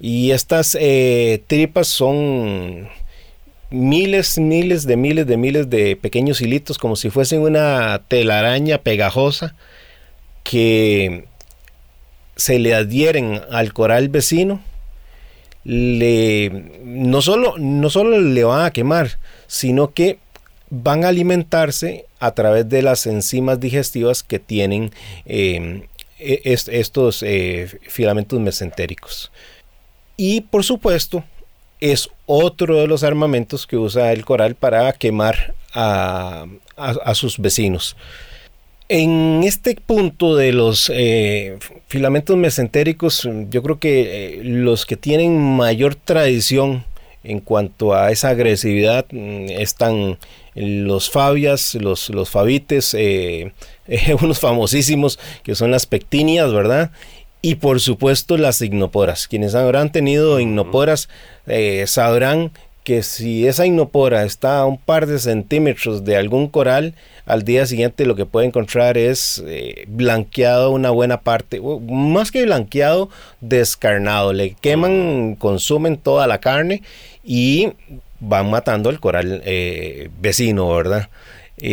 Y 0.00 0.30
estas 0.30 0.76
eh, 0.80 1.42
tripas 1.46 1.88
son 1.88 2.88
miles, 3.70 4.38
miles 4.38 4.86
de 4.86 4.96
miles 4.96 5.26
de 5.26 5.36
miles 5.36 5.70
de 5.70 5.96
pequeños 5.96 6.40
hilitos, 6.40 6.78
como 6.78 6.96
si 6.96 7.10
fuesen 7.10 7.40
una 7.40 8.02
telaraña 8.08 8.78
pegajosa 8.78 9.54
que 10.42 11.24
se 12.36 12.58
le 12.58 12.74
adhieren 12.74 13.40
al 13.50 13.72
coral 13.72 14.08
vecino. 14.08 14.62
Le, 15.62 16.48
no, 16.82 17.20
solo, 17.20 17.56
no 17.58 17.90
solo 17.90 18.18
le 18.18 18.44
van 18.44 18.64
a 18.64 18.70
quemar, 18.70 19.18
sino 19.46 19.92
que 19.92 20.18
van 20.70 21.04
a 21.04 21.08
alimentarse 21.08 22.06
a 22.18 22.32
través 22.32 22.68
de 22.68 22.80
las 22.80 23.06
enzimas 23.06 23.60
digestivas 23.60 24.22
que 24.22 24.38
tienen 24.38 24.90
eh, 25.26 25.82
e, 26.20 26.42
estos 26.44 27.22
eh, 27.22 27.66
filamentos 27.88 28.38
mesentéricos. 28.38 29.32
Y 30.16 30.42
por 30.42 30.64
supuesto, 30.64 31.24
es 31.80 32.10
otro 32.26 32.78
de 32.78 32.86
los 32.86 33.02
armamentos 33.02 33.66
que 33.66 33.76
usa 33.76 34.12
el 34.12 34.24
coral 34.24 34.54
para 34.54 34.92
quemar 34.92 35.54
a, 35.72 36.46
sus 37.14 37.38
vecinos. 37.38 37.96
En 38.88 39.42
este 39.44 39.76
punto 39.76 40.36
de 40.36 40.52
los 40.52 40.90
eh, 40.92 41.58
filamentos 41.86 42.36
mesentéricos, 42.36 43.28
yo 43.48 43.62
creo 43.62 43.78
que 43.78 44.00
eh, 44.00 44.40
los 44.42 44.84
que 44.84 44.96
tienen 44.96 45.38
mayor 45.38 45.94
tradición 45.94 46.84
en 47.22 47.40
cuanto 47.40 47.94
a 47.94 48.10
esa 48.10 48.30
agresividad 48.30 49.06
mm, 49.10 49.50
están 49.50 50.18
los 50.54 51.10
fabias, 51.10 51.74
los, 51.74 52.10
los 52.10 52.30
fabites, 52.30 52.94
eh, 52.94 53.52
eh, 53.88 54.16
unos 54.20 54.40
famosísimos 54.40 55.18
que 55.42 55.54
son 55.54 55.70
las 55.70 55.86
pectinias, 55.86 56.52
¿verdad? 56.52 56.90
Y 57.42 57.56
por 57.56 57.80
supuesto 57.80 58.36
las 58.36 58.60
ignoporas. 58.60 59.26
Quienes 59.26 59.54
habrán 59.54 59.92
tenido 59.92 60.40
ignoporas 60.40 61.08
eh, 61.46 61.84
sabrán 61.86 62.52
que 62.84 63.02
si 63.02 63.46
esa 63.46 63.66
ignopora 63.66 64.24
está 64.24 64.58
a 64.58 64.66
un 64.66 64.78
par 64.78 65.06
de 65.06 65.18
centímetros 65.18 66.04
de 66.04 66.16
algún 66.16 66.48
coral, 66.48 66.94
al 67.26 67.44
día 67.44 67.66
siguiente 67.66 68.04
lo 68.06 68.16
que 68.16 68.26
puede 68.26 68.46
encontrar 68.46 68.98
es 68.98 69.44
blanqueado 69.86 70.70
una 70.70 70.90
buena 70.90 71.20
parte, 71.20 71.60
más 71.60 72.30
que 72.30 72.44
blanqueado, 72.44 73.10
descarnado. 73.40 74.32
Le 74.32 74.54
queman, 74.54 75.36
consumen 75.36 75.98
toda 75.98 76.26
la 76.26 76.40
carne 76.40 76.82
y 77.24 77.72
van 78.20 78.50
matando 78.50 78.90
el 78.90 79.00
coral 79.00 79.42
eh, 79.44 80.10
vecino, 80.20 80.74
¿verdad? 80.74 81.08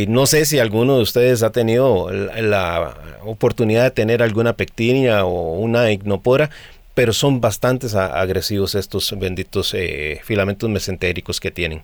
No 0.07 0.25
sé 0.25 0.45
si 0.45 0.59
alguno 0.59 0.97
de 0.97 1.03
ustedes 1.03 1.43
ha 1.43 1.51
tenido 1.51 2.11
la, 2.11 2.93
oportunidad 3.23 3.83
de 3.83 3.91
tener 3.91 4.21
alguna 4.21 4.53
pectinia 4.53 5.25
o 5.25 5.53
una 5.53 5.91
ignopora, 5.91 6.49
pero 6.93 7.13
son 7.13 7.39
bastante 7.39 7.87
agresivos 7.95 8.75
estos 8.75 9.17
benditos 9.17 9.73
eh, 9.73 10.19
filamentos 10.23 10.69
mesentéricos 10.69 11.39
que 11.39 11.51
tienen. 11.51 11.83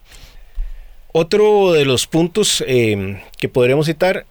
Otro 1.12 1.73
de 1.73 1.86
los 1.86 2.08
puntos 2.08 2.63
eh, 2.67 3.21
que 3.38 3.47
podremos 3.47 3.86
citar 3.86 4.26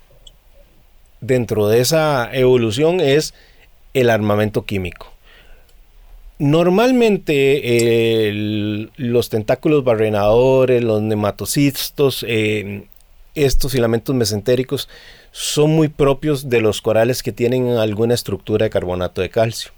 dentro 1.21 1.69
de 1.69 1.81
esa 1.81 2.29
evolución 2.33 3.01
es 3.01 3.33
el 3.95 4.11
armamento 4.11 4.65
químico. 4.65 5.12
Normalmente 6.43 8.33
los 8.97 9.29
tentáculos 9.29 9.85
barrenadores, 9.85 10.83
los 10.83 11.01
nematocistos, 11.01 12.27
eh, 12.27 12.83
estos 13.37 13.71
filamentos 13.71 14.13
mesentéricos 14.17 14.89
son 15.31 15.71
muy 15.71 15.87
propios 15.87 16.49
de 16.49 16.61
los 16.61 16.83
corales 16.83 17.23
que 17.23 17.31
tienen 17.31 17.69
alguna 17.69 18.15
estructura 18.15 18.65
de 18.65 18.71
carbonato 18.71 19.21
de 19.21 19.31
calcio. 19.31 19.71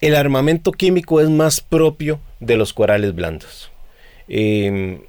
El 0.00 0.14
armamento 0.14 0.70
químico 0.70 1.20
es 1.20 1.28
más 1.30 1.60
propio 1.60 2.20
de 2.38 2.56
los 2.56 2.72
corales 2.72 3.12
blandos. 3.12 3.72
Em, 4.28 5.00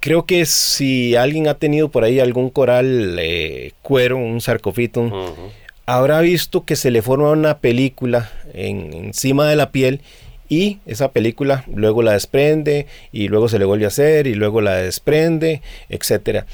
creo 0.00 0.26
que 0.26 0.46
si 0.46 1.14
alguien 1.14 1.46
ha 1.46 1.54
tenido 1.54 1.90
por 1.90 2.02
ahí 2.02 2.18
algún 2.18 2.50
coral 2.50 3.16
eh, 3.20 3.70
cuero, 3.82 4.16
un 4.16 4.40
sarcófito, 4.40 5.12
habrá 5.90 6.20
visto 6.20 6.64
que 6.64 6.76
se 6.76 6.92
le 6.92 7.02
forma 7.02 7.30
una 7.30 7.58
película 7.58 8.30
encima 8.54 9.48
de 9.48 9.56
la 9.56 9.72
piel 9.72 10.02
y 10.48 10.78
esa 10.86 11.10
película 11.10 11.64
luego 11.66 12.02
la 12.02 12.12
desprende 12.12 12.86
y 13.10 13.26
luego 13.26 13.48
se 13.48 13.58
le 13.58 13.64
vuelve 13.64 13.86
a 13.86 13.88
hacer 13.88 14.28
y 14.28 14.34
luego 14.34 14.60
la 14.60 14.76
desprende, 14.76 15.62
etcétera. 15.88 16.46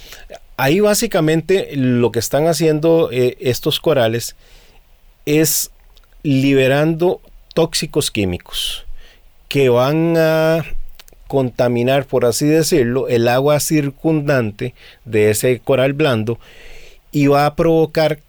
Ahí 0.57 0.81
básicamente 0.81 1.68
lo 1.77 2.12
que 2.12 2.18
están 2.18 2.46
haciendo 2.46 3.11
eh, 3.12 3.37
estos 3.40 3.79
corales 3.79 4.37
es 5.27 5.70
liberando 6.22 7.20
tóxicos 7.53 8.11
químicos 8.11 8.87
que 9.49 9.68
van 9.68 10.16
a 10.16 10.64
contaminar, 11.27 12.07
por 12.07 12.25
así 12.25 12.46
decirlo, 12.46 13.07
el 13.09 13.29
agua 13.29 13.61
circundante 13.61 14.72
de 15.05 15.31
ese 15.31 15.61
coral 15.61 15.92
blando 15.92 16.38
y 17.12 17.27
va 17.27 17.44
a 17.44 17.55
provocar 17.55 18.20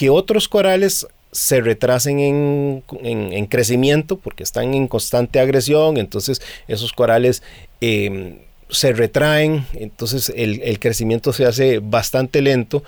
que 0.00 0.08
otros 0.08 0.48
corales 0.48 1.06
se 1.30 1.60
retrasen 1.60 2.20
en, 2.20 3.46
crecimiento 3.48 4.16
porque 4.16 4.42
están 4.42 4.72
en 4.72 4.88
constante 4.88 5.40
agresión, 5.40 5.98
entonces 5.98 6.40
esos 6.68 6.94
corales 6.94 7.42
em, 7.82 8.38
se 8.70 8.94
retraen, 8.94 9.66
entonces 9.74 10.32
el, 10.34 10.78
crecimiento 10.78 11.34
se 11.34 11.44
hace 11.44 11.80
bastante 11.80 12.40
lento 12.40 12.82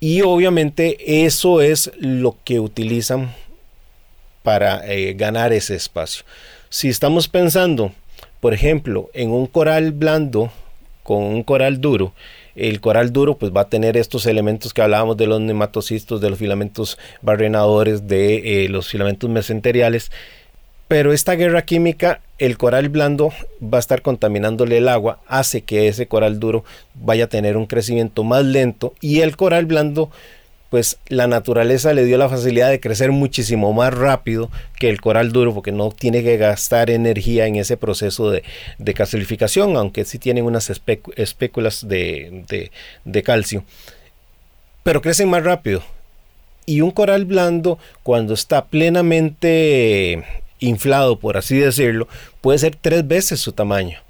y 0.00 0.22
obviamente 0.22 1.24
eso 1.24 1.62
es 1.62 1.92
lo 2.00 2.36
que 2.42 2.58
utilizan 2.58 3.32
para 4.42 4.84
eh, 4.88 5.14
ganar 5.14 5.52
ese 5.52 5.76
espacio. 5.76 6.24
Si 6.68 6.88
estamos 6.88 7.28
pensando, 7.28 7.92
por 8.40 8.54
ejemplo, 8.54 9.08
en 9.14 9.30
un 9.30 9.46
coral 9.46 9.92
blando 9.92 10.50
con 11.04 11.22
un 11.22 11.44
coral 11.44 11.80
duro, 11.80 12.12
el 12.56 12.80
coral 12.80 13.12
duro 13.12 13.36
pues 13.36 13.52
va 13.52 13.62
a 13.62 13.68
tener 13.68 13.96
estos 13.96 14.26
elementos 14.26 14.74
que 14.74 14.82
hablábamos 14.82 15.16
de 15.16 15.26
los 15.26 15.40
nematocistos, 15.40 16.20
de 16.20 16.30
los 16.30 16.38
filamentos 16.38 16.98
barrenadores, 17.22 18.08
de 18.08 18.64
eh, 18.64 18.68
los 18.68 18.88
filamentos 18.88 19.28
mesenteriales. 19.30 20.10
Pero 20.86 21.12
esta 21.12 21.34
guerra 21.34 21.62
química, 21.62 22.20
el 22.38 22.58
coral 22.58 22.88
blando 22.88 23.32
va 23.62 23.78
a 23.78 23.80
estar 23.80 24.02
contaminándole 24.02 24.78
el 24.78 24.88
agua, 24.88 25.18
hace 25.26 25.62
que 25.62 25.88
ese 25.88 26.06
coral 26.06 26.38
duro 26.38 26.64
vaya 26.94 27.24
a 27.24 27.28
tener 27.28 27.56
un 27.56 27.66
crecimiento 27.66 28.22
más 28.22 28.44
lento 28.44 28.94
y 29.00 29.20
el 29.20 29.36
coral 29.36 29.66
blando 29.66 30.10
pues 30.74 30.98
la 31.06 31.28
naturaleza 31.28 31.94
le 31.94 32.04
dio 32.04 32.18
la 32.18 32.28
facilidad 32.28 32.68
de 32.68 32.80
crecer 32.80 33.12
muchísimo 33.12 33.72
más 33.72 33.94
rápido 33.94 34.50
que 34.76 34.90
el 34.90 35.00
coral 35.00 35.30
duro 35.30 35.54
porque 35.54 35.70
no 35.70 35.92
tiene 35.92 36.24
que 36.24 36.36
gastar 36.36 36.90
energía 36.90 37.46
en 37.46 37.54
ese 37.54 37.76
proceso 37.76 38.32
de, 38.32 38.42
de 38.78 39.62
aunque 39.76 40.04
sí 40.04 40.18
tienen 40.18 40.44
unas 40.44 40.72
espéculas 41.14 41.86
de, 41.86 42.72
de 43.04 43.22
calcio. 43.22 43.62
Pero 44.82 45.00
crecen 45.00 45.28
más 45.28 45.44
rápido. 45.44 45.80
Y 46.66 46.80
un 46.80 46.90
coral 46.90 47.24
blando, 47.24 47.78
cuando 48.02 48.34
está 48.34 48.64
plenamente 48.64 50.24
inflado, 50.58 51.20
por 51.20 51.36
así 51.36 51.56
decirlo, 51.56 52.08
puede 52.40 52.58
ser 52.58 52.74
tres 52.74 53.06
veces 53.06 53.38
su 53.38 53.52
tamaño. 53.52 54.00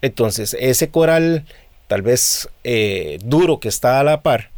Entonces, 0.00 0.56
ese 0.58 0.88
coral, 0.88 1.44
tal 1.86 2.02
vez 2.02 2.48
eh, 2.64 3.20
duro 3.22 3.60
que 3.60 3.68
está 3.68 4.00
a 4.00 4.02
la 4.02 4.22
par, 4.22 4.50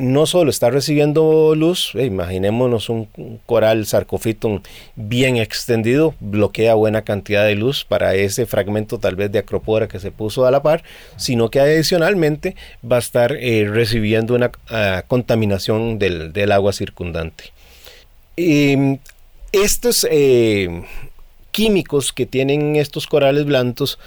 no 0.00 0.24
solo 0.24 0.48
está 0.48 0.70
recibiendo 0.70 1.54
luz, 1.54 1.92
eh, 1.94 2.06
imaginémonos 2.06 2.88
un, 2.88 3.06
coral 3.44 3.84
sarcófito 3.84 4.62
bien 4.96 5.36
extendido, 5.36 6.14
bloquea 6.20 6.72
buena 6.72 7.02
cantidad 7.02 7.44
de 7.44 7.54
luz 7.54 7.84
para 7.84 8.14
ese 8.14 8.46
fragmento 8.46 8.98
tal 8.98 9.14
vez 9.14 9.30
de 9.30 9.40
acropora 9.40 9.88
que 9.88 10.00
se 10.00 10.10
puso 10.10 10.46
a 10.46 10.50
la 10.50 10.62
par, 10.62 10.82
sino 11.16 11.50
que 11.50 11.60
adicionalmente 11.60 12.56
va 12.90 12.96
a 12.96 13.00
estar 13.00 13.32
eh, 13.32 13.68
recibiendo 13.70 14.34
una 14.34 14.50
ah, 14.70 15.04
contaminación 15.06 15.98
del, 15.98 16.50
agua 16.50 16.72
circundante. 16.72 17.52
estos 19.52 20.06
eh, 20.10 20.82
químicos 21.52 22.14
que 22.14 22.24
tienen 22.24 22.76
estos 22.76 23.06
corales 23.06 23.44
blancos 23.44 23.98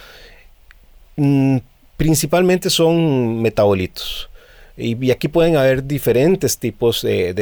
mm, 1.17 1.57
principalmente 1.97 2.71
son 2.71 3.43
metabolitos 3.43 4.31
Y, 4.75 5.11
aquí 5.11 5.27
pueden 5.27 5.55
haber 5.55 5.85
diferentes 5.85 6.57
tipos 6.57 7.01
de, 7.03 7.33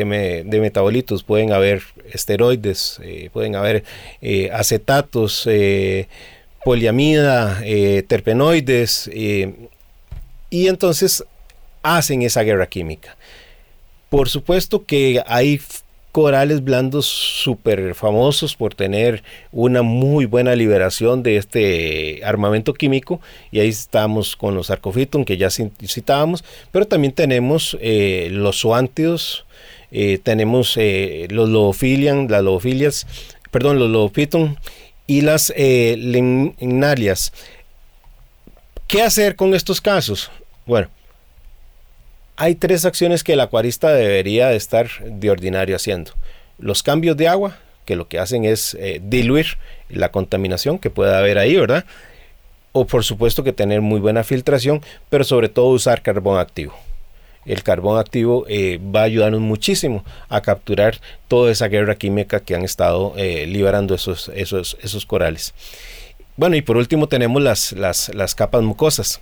metabolitos, 0.45 1.23
pueden 1.23 1.53
haber 1.53 1.81
esteroides, 2.11 2.99
pueden 3.31 3.55
haber 3.55 3.83
acetatos, 4.51 5.47
poliamida, 6.65 7.61
terpenoides, 8.07 9.09
y 9.13 10.67
entonces 10.67 11.23
hacen 11.81 12.21
esa 12.21 12.43
guerra 12.43 12.67
química. 12.67 13.15
Por 14.09 14.27
supuesto 14.27 14.85
que 14.85 15.23
hay 15.25 15.61
corales 16.11 16.63
blandos 16.63 17.05
súper 17.05 17.95
famosos 17.95 18.55
por 18.55 18.75
tener 18.75 19.23
una 19.51 19.81
muy 19.81 20.25
buena 20.25 20.55
liberación 20.55 21.23
de 21.23 21.37
este 21.37 22.21
armamento 22.23 22.73
químico 22.73 23.21
y 23.51 23.59
ahí 23.59 23.69
estamos 23.69 24.35
con 24.35 24.55
los 24.55 24.69
arcofiton 24.69 25.25
que 25.25 25.37
ya 25.37 25.49
citábamos, 25.49 26.43
pero 26.71 26.85
también 26.85 27.13
tenemos 27.13 27.77
eh, 27.81 28.29
los 28.31 28.61
zoántidos, 28.61 29.45
eh, 29.91 30.19
tenemos 30.21 30.75
eh, 30.77 31.27
los 31.29 31.49
loofilian, 31.49 32.27
las 32.29 32.43
loofilias, 32.43 33.07
perdón, 33.49 33.79
los 33.79 33.89
loofiton 33.89 34.57
y 35.07 35.21
las 35.21 35.53
limnalias. 35.57 37.33
¿Qué 38.87 39.01
hacer 39.01 39.35
con 39.35 39.53
estos 39.53 39.79
casos? 39.79 40.29
Bueno, 40.65 40.89
hay 42.37 42.55
tres 42.55 42.85
acciones 42.85 43.23
que 43.23 43.33
el 43.33 43.39
acuarista 43.39 43.91
debería 43.93 44.51
estar 44.53 44.89
de 45.03 45.29
ordinario 45.29 45.75
haciendo. 45.75 46.11
Los 46.57 46.83
cambios 46.83 47.17
de 47.17 47.27
agua, 47.27 47.57
que 47.85 47.95
lo 47.95 48.07
que 48.07 48.19
hacen 48.19 48.45
es 48.45 48.75
eh, 48.79 49.01
diluir 49.03 49.57
la 49.89 50.11
contaminación 50.11 50.79
que 50.79 50.89
pueda 50.89 51.17
haber 51.17 51.37
ahí, 51.37 51.55
¿verdad? 51.55 51.85
O 52.71 52.85
por 52.85 53.03
supuesto 53.03 53.43
que 53.43 53.53
tener 53.53 53.81
muy 53.81 53.99
buena 53.99 54.23
filtración, 54.23 54.81
pero 55.09 55.23
sobre 55.23 55.49
todo 55.49 55.67
usar 55.67 56.01
carbón 56.01 56.39
activo. 56.39 56.73
El 57.45 57.63
carbón 57.63 57.97
activo 57.99 58.45
eh, 58.47 58.79
va 58.95 59.01
a 59.01 59.05
ayudarnos 59.05 59.41
muchísimo 59.41 60.05
a 60.29 60.41
capturar 60.41 60.99
toda 61.27 61.51
esa 61.51 61.67
guerra 61.67 61.95
química 61.95 62.39
que 62.39 62.55
han 62.55 62.63
estado 62.63 63.13
eh, 63.17 63.47
liberando 63.47 63.95
esos, 63.95 64.29
esos, 64.35 64.77
esos 64.81 65.05
corales. 65.05 65.53
Bueno, 66.37 66.55
y 66.55 66.61
por 66.61 66.77
último 66.77 67.07
tenemos 67.07 67.41
las, 67.41 67.71
las, 67.73 68.13
las 68.13 68.35
capas 68.35 68.61
mucosas. 68.61 69.21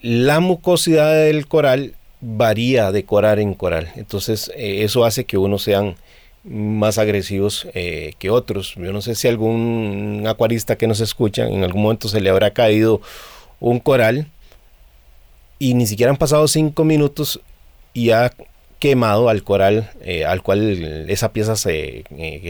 La 0.00 0.40
mucosidad 0.40 1.14
del 1.14 1.46
coral 1.46 1.94
varía 2.22 2.92
de 2.92 3.04
coral 3.04 3.40
en 3.40 3.52
coral. 3.52 3.92
Entonces 3.96 4.50
eh, 4.56 4.84
eso 4.84 5.04
hace 5.04 5.24
que 5.24 5.36
unos 5.36 5.62
sean 5.62 5.96
más 6.44 6.96
agresivos 6.98 7.68
eh, 7.74 8.14
que 8.18 8.30
otros. 8.30 8.74
Yo 8.76 8.92
no 8.92 9.02
sé 9.02 9.14
si 9.14 9.28
algún 9.28 10.24
acuarista 10.26 10.76
que 10.76 10.86
nos 10.86 11.00
escucha 11.00 11.46
en 11.46 11.62
algún 11.64 11.82
momento 11.82 12.08
se 12.08 12.20
le 12.20 12.30
habrá 12.30 12.52
caído 12.52 13.02
un 13.60 13.80
coral 13.80 14.28
y 15.58 15.74
ni 15.74 15.86
siquiera 15.86 16.10
han 16.10 16.16
pasado 16.16 16.48
cinco 16.48 16.84
minutos 16.84 17.40
y 17.92 18.10
ha 18.10 18.32
quemado 18.78 19.28
al 19.28 19.44
coral 19.44 19.90
eh, 20.00 20.24
al 20.24 20.42
cual 20.42 21.08
esa 21.08 21.32
pieza 21.32 21.54
se 21.54 22.04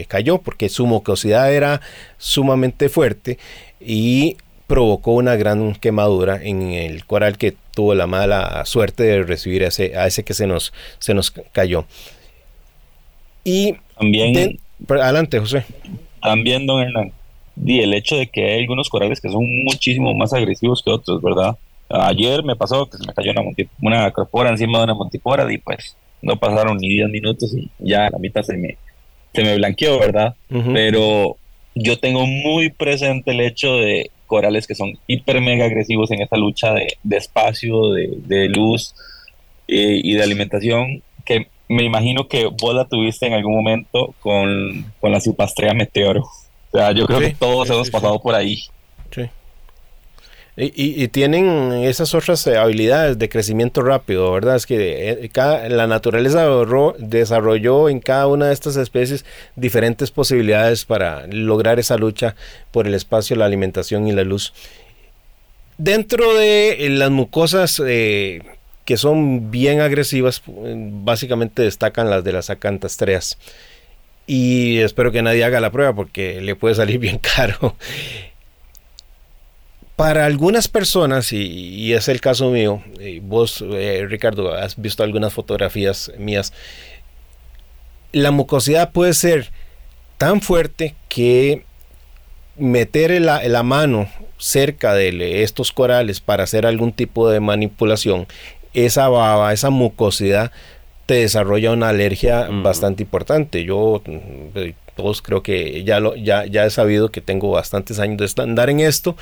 cayó 0.07 0.39
porque 0.39 0.69
su 0.69 0.87
mucosidad 0.87 1.53
era 1.53 1.81
sumamente 2.17 2.89
fuerte 2.89 3.37
y 3.79 4.37
provocó 4.67 5.13
una 5.13 5.35
gran 5.35 5.75
quemadura 5.75 6.39
en 6.41 6.71
el 6.71 7.05
coral 7.05 7.37
que 7.37 7.53
tuvo 7.73 7.95
la 7.95 8.07
mala 8.07 8.63
suerte 8.65 9.03
de 9.03 9.23
recibir 9.23 9.63
a 9.63 9.67
ese, 9.67 9.97
a 9.97 10.07
ese 10.07 10.23
que 10.23 10.33
se 10.33 10.47
nos, 10.47 10.73
se 10.99 11.13
nos 11.13 11.31
cayó. 11.31 11.85
Y 13.43 13.75
también... 13.97 14.59
adelante, 14.87 15.39
José. 15.39 15.65
También, 16.21 16.65
don 16.65 16.81
Hernán, 16.81 17.11
y 17.61 17.81
el 17.81 17.93
hecho 17.93 18.15
de 18.17 18.27
que 18.27 18.53
hay 18.53 18.61
algunos 18.61 18.89
corales 18.89 19.21
que 19.21 19.29
son 19.29 19.45
muchísimo 19.63 20.13
más 20.13 20.33
agresivos 20.33 20.81
que 20.83 20.91
otros, 20.91 21.21
¿verdad? 21.21 21.55
Ayer 21.89 22.43
me 22.43 22.55
pasó 22.55 22.89
que 22.89 22.97
se 22.97 23.05
me 23.05 23.13
cayó 23.13 23.31
una, 23.31 23.41
una 23.81 24.11
corpora 24.11 24.49
encima 24.49 24.79
de 24.79 24.85
una 24.85 24.93
montipora 24.95 25.51
y 25.51 25.59
pues 25.59 25.95
no 26.21 26.37
pasaron 26.37 26.77
ni 26.77 26.89
10 26.89 27.09
minutos 27.09 27.53
y 27.55 27.69
ya 27.79 28.09
la 28.09 28.17
mitad 28.17 28.41
se 28.41 28.57
me, 28.57 28.77
se 29.33 29.43
me 29.43 29.55
blanqueó, 29.57 29.99
¿verdad? 29.99 30.35
Pero 30.49 31.37
yo 31.75 31.99
tengo 31.99 32.25
muy 32.25 32.69
presente 32.69 33.31
el 33.31 33.41
hecho 33.41 33.75
de 33.75 34.09
corales 34.33 34.65
que 34.65 34.73
son 34.73 34.97
hiper 35.05 35.41
mega 35.41 35.65
agresivos 35.65 36.09
en 36.09 36.23
esta 36.23 36.37
lucha 36.37 36.73
de, 36.73 37.17
espacio, 37.17 37.91
de, 37.91 38.49
luz 38.49 38.95
eh, 39.67 40.01
y 40.03 40.15
de 40.15 40.23
alimentación, 40.23 41.03
que 41.23 41.49
me 41.69 41.83
imagino 41.83 42.27
que 42.27 42.47
vos 42.47 42.73
la 42.73 42.85
tuviste 42.85 43.27
en 43.27 43.33
algún 43.33 43.53
momento 43.53 44.15
con, 44.21 44.91
la 45.03 45.19
Cipastrea 45.19 45.75
Meteoro. 45.75 46.21
O 46.21 46.77
sea, 46.77 46.93
yo 46.93 47.05
creo 47.05 47.19
que 47.19 47.35
todos 47.35 47.69
hemos 47.69 47.91
pasado 47.91 48.19
por 48.19 48.33
ahí. 48.33 48.63
Y, 50.55 51.07
tienen 51.07 51.73
esas 51.83 52.13
otras 52.13 52.45
eh, 52.45 52.57
habilidades 52.57 53.17
de 53.17 53.27
crecimiento 53.27 53.81
rápido, 53.81 54.31
¿verdad? 54.31 54.55
Es 54.55 54.67
que 54.67 55.09
eh, 55.09 55.69
la 55.69 55.87
naturaleza 55.87 56.47
desarrolló 56.99 57.89
en 57.89 57.99
cada 57.99 58.27
una 58.27 58.47
de 58.47 58.53
estas 58.53 58.75
especies 58.75 59.25
diferentes 59.55 60.11
posibilidades 60.11 60.85
para 60.85 61.25
lograr 61.25 61.79
esa 61.79 61.97
lucha 61.97 62.35
por 62.69 62.85
el 62.85 62.93
espacio, 62.93 63.35
la 63.35 63.45
alimentación 63.45 64.07
y 64.07 64.11
la 64.11 64.23
luz. 64.23 64.53
Dentro 65.79 66.35
de 66.35 66.85
eh, 66.85 66.89
las 66.91 67.09
mucosas 67.09 67.77
que 67.77 68.97
son 68.97 69.49
bien 69.49 69.81
agresivas, 69.81 70.43
básicamente 70.45 71.63
destacan 71.63 72.11
las 72.11 72.23
de 72.23 72.31
las 72.31 72.51
acantastreas. 72.51 73.39
Y 74.27 74.77
espero 74.79 75.11
que 75.11 75.23
nadie 75.23 75.43
haga 75.43 75.59
la 75.59 75.71
prueba 75.71 75.95
porque 75.95 76.41
le 76.41 76.55
puede 76.55 76.75
salir 76.75 76.99
bien 76.99 77.17
caro. 77.35 77.75
Para 79.95 80.25
algunas 80.25 80.67
personas, 80.67 81.31
y, 81.33 81.93
es 81.93 82.07
el 82.07 82.19
caso 82.19 82.49
mío, 82.49 82.81
vos, 83.21 83.63
eh, 83.73 84.05
Ricardo, 84.09 84.53
has 84.53 84.75
visto 84.75 85.03
algunas 85.03 85.33
fotografías 85.33 86.11
mías, 86.17 86.51
la 88.11 88.31
mucosidad 88.31 88.91
puede 88.91 89.13
ser 89.13 89.51
tan 90.17 90.41
fuerte 90.41 90.95
que 91.09 91.63
meter 92.57 93.21
la, 93.21 93.47
la, 93.47 93.63
mano 93.63 94.09
cerca 94.37 94.93
de 94.93 95.43
estos 95.43 95.71
corales 95.71 96.21
para 96.21 96.43
hacer 96.43 96.65
algún 96.65 96.91
tipo 96.91 97.29
de 97.29 97.39
manipulación, 97.39 98.27
esa 98.73 99.09
baba, 99.09 99.53
esa 99.53 99.69
mucosidad, 99.69 100.51
te 101.05 101.15
desarrolla 101.15 101.71
una 101.71 101.89
alergia 101.89 102.47
bastante 102.49 103.03
importante. 103.03 103.63
Yo, 103.63 104.01
eh, 104.05 104.73
todos 104.95 105.21
creo 105.21 105.43
que 105.43 105.83
ya, 105.83 105.99
lo, 105.99 106.15
ya, 106.15 106.45
ya 106.45 106.65
he 106.65 106.69
sabido 106.69 107.09
que 107.09 107.21
tengo 107.21 107.51
bastantes 107.51 107.99
años 107.99 108.35
de 108.35 108.41
andar 108.41 108.69
en 108.69 108.79
esto 108.79 109.15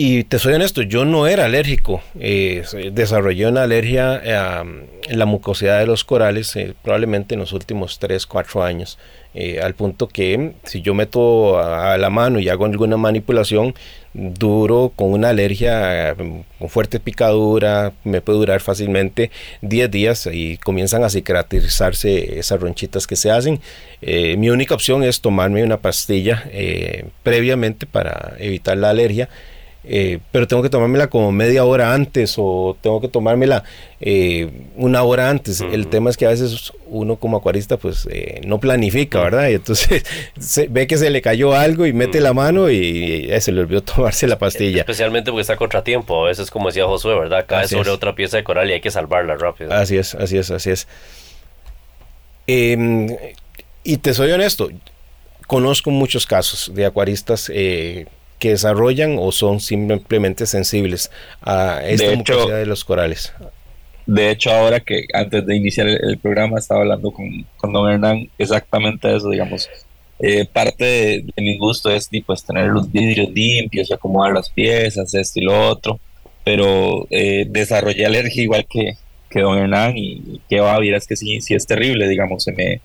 y 0.00 0.22
te 0.22 0.38
soy 0.38 0.54
honesto, 0.54 0.82
yo 0.82 1.04
no 1.04 1.26
era 1.26 1.46
alérgico. 1.46 2.00
Eh, 2.20 2.62
desarrollé 2.92 3.48
una 3.48 3.64
alergia 3.64 4.12
a 4.14 4.64
la 5.10 5.26
mucosidad 5.26 5.80
de 5.80 5.86
los 5.86 6.04
corales 6.04 6.54
eh, 6.54 6.72
probablemente 6.84 7.34
en 7.34 7.40
los 7.40 7.52
últimos 7.52 7.98
3, 7.98 8.24
4 8.24 8.62
años. 8.62 8.96
Eh, 9.34 9.60
al 9.60 9.74
punto 9.74 10.06
que 10.06 10.52
si 10.62 10.82
yo 10.82 10.94
meto 10.94 11.58
a, 11.58 11.98
la 11.98 12.10
mano 12.10 12.38
y 12.38 12.48
hago 12.48 12.66
alguna 12.66 12.96
manipulación, 12.96 13.74
duro 14.14 14.92
con 14.94 15.10
una 15.10 15.30
alergia 15.30 16.14
con 16.14 16.68
fuerte 16.68 17.00
picadura, 17.00 17.92
me 18.04 18.20
puede 18.20 18.38
durar 18.38 18.60
fácilmente 18.60 19.32
10 19.62 19.90
días 19.90 20.28
y 20.32 20.58
comienzan 20.58 21.02
a 21.02 21.10
cicatrizarse 21.10 22.38
esas 22.38 22.60
ronchitas 22.60 23.08
que 23.08 23.16
se 23.16 23.32
hacen. 23.32 23.60
mi 24.00 24.48
única 24.48 24.74
opción 24.74 25.02
es 25.02 25.20
tomarme 25.20 25.64
una 25.64 25.78
pastilla 25.78 26.44
previamente 27.24 27.84
para 27.84 28.34
evitar 28.38 28.76
la 28.76 28.90
alergia. 28.90 29.28
Eh, 29.84 30.18
pero 30.32 30.46
tengo 30.46 30.62
que 30.62 30.68
tomármela 30.68 31.06
como 31.06 31.30
media 31.30 31.64
hora 31.64 31.94
antes 31.94 32.34
o 32.36 32.76
tengo 32.80 33.00
que 33.00 33.08
tomármela 33.08 33.62
eh, 34.00 34.50
una 34.76 35.02
hora 35.02 35.30
antes. 35.30 35.60
El 35.60 35.86
tema 35.86 36.10
es 36.10 36.16
que 36.16 36.26
a 36.26 36.30
veces 36.30 36.72
uno 36.86 37.16
como 37.16 37.36
acuarista 37.36 37.76
pues 37.76 38.06
eh, 38.10 38.40
no 38.44 38.58
planifica, 38.58 39.20
¿verdad? 39.20 39.48
Y 39.48 39.54
entonces 39.54 40.04
ve 40.70 40.86
que 40.86 40.98
se 40.98 41.10
le 41.10 41.22
cayó 41.22 41.54
algo 41.54 41.86
y 41.86 41.92
mete 41.92 42.20
la 42.20 42.34
mano 42.34 42.70
y, 42.70 43.30
se 43.40 43.52
le 43.52 43.60
olvidó 43.60 43.82
tomarse 43.94 44.26
la 44.26 44.38
pastilla. 44.38 44.80
Especialmente 44.80 45.30
porque 45.30 45.42
está 45.42 45.56
contratiempo, 45.56 46.24
a 46.24 46.28
veces 46.28 46.50
como 46.50 46.68
decía 46.68 46.84
Josué, 46.84 47.18
¿verdad? 47.18 47.46
Cae 47.46 47.68
sobre 47.68 47.90
otra 47.90 48.14
pieza 48.14 48.36
de 48.36 48.44
coral 48.44 48.68
y 48.68 48.74
hay 48.74 48.80
que 48.80 48.90
salvarla 48.90 49.36
rápido. 49.36 49.72
Así 49.72 49.96
es, 49.96 50.14
así 50.14 50.38
es, 50.38 50.50
así 50.50 50.70
es. 50.70 50.88
Em, 52.46 53.08
y 53.84 53.98
te 53.98 54.12
soy 54.12 54.32
honesto, 54.32 54.68
conozco 55.46 55.90
muchos 55.90 56.26
casos 56.26 56.72
de 56.74 56.84
acuaristas 56.84 57.50
que 58.38 58.50
desarrollan 58.50 59.16
o 59.18 59.32
son 59.32 59.60
simplemente 59.60 60.46
sensibles 60.46 61.10
a 61.42 61.80
esta 61.84 62.14
mucosidad 62.14 62.58
de 62.58 62.66
los 62.66 62.84
corales. 62.84 63.32
De 64.06 64.30
hecho, 64.30 64.50
ahora 64.50 64.80
que 64.80 65.04
antes 65.12 65.44
de 65.44 65.54
iniciar 65.54 65.86
el, 65.86 66.16
programa 66.18 66.58
estaba 66.58 66.80
hablando 66.80 67.10
con, 67.10 67.44
con, 67.58 67.72
don 67.72 67.90
Hernán 67.90 68.30
exactamente 68.38 69.14
eso, 69.14 69.28
digamos. 69.28 69.68
Eh, 70.20 70.46
parte 70.46 70.84
de, 70.84 71.24
mi 71.36 71.58
gusto 71.58 71.90
es 71.90 72.08
pues, 72.24 72.42
tener 72.42 72.68
los 72.68 72.90
vidrios 72.90 73.28
limpios, 73.30 73.92
acomodar 73.92 74.32
las 74.32 74.48
piezas, 74.48 75.14
esto 75.14 75.40
y 75.40 75.44
lo 75.44 75.68
otro, 75.68 76.00
pero 76.42 77.06
eh, 77.10 77.46
desarrollé 77.48 78.06
alergia 78.06 78.42
igual 78.42 78.66
que, 78.66 78.96
que 79.28 79.40
don 79.40 79.58
Hernán 79.58 79.92
y, 79.96 80.40
que 80.48 80.60
va 80.60 80.78
es 80.82 81.06
que 81.06 81.14
sí, 81.14 81.40
sí 81.42 81.54
es 81.54 81.66
terrible, 81.66 82.08
digamos, 82.08 82.42
se 82.42 82.52
me, 82.52 82.80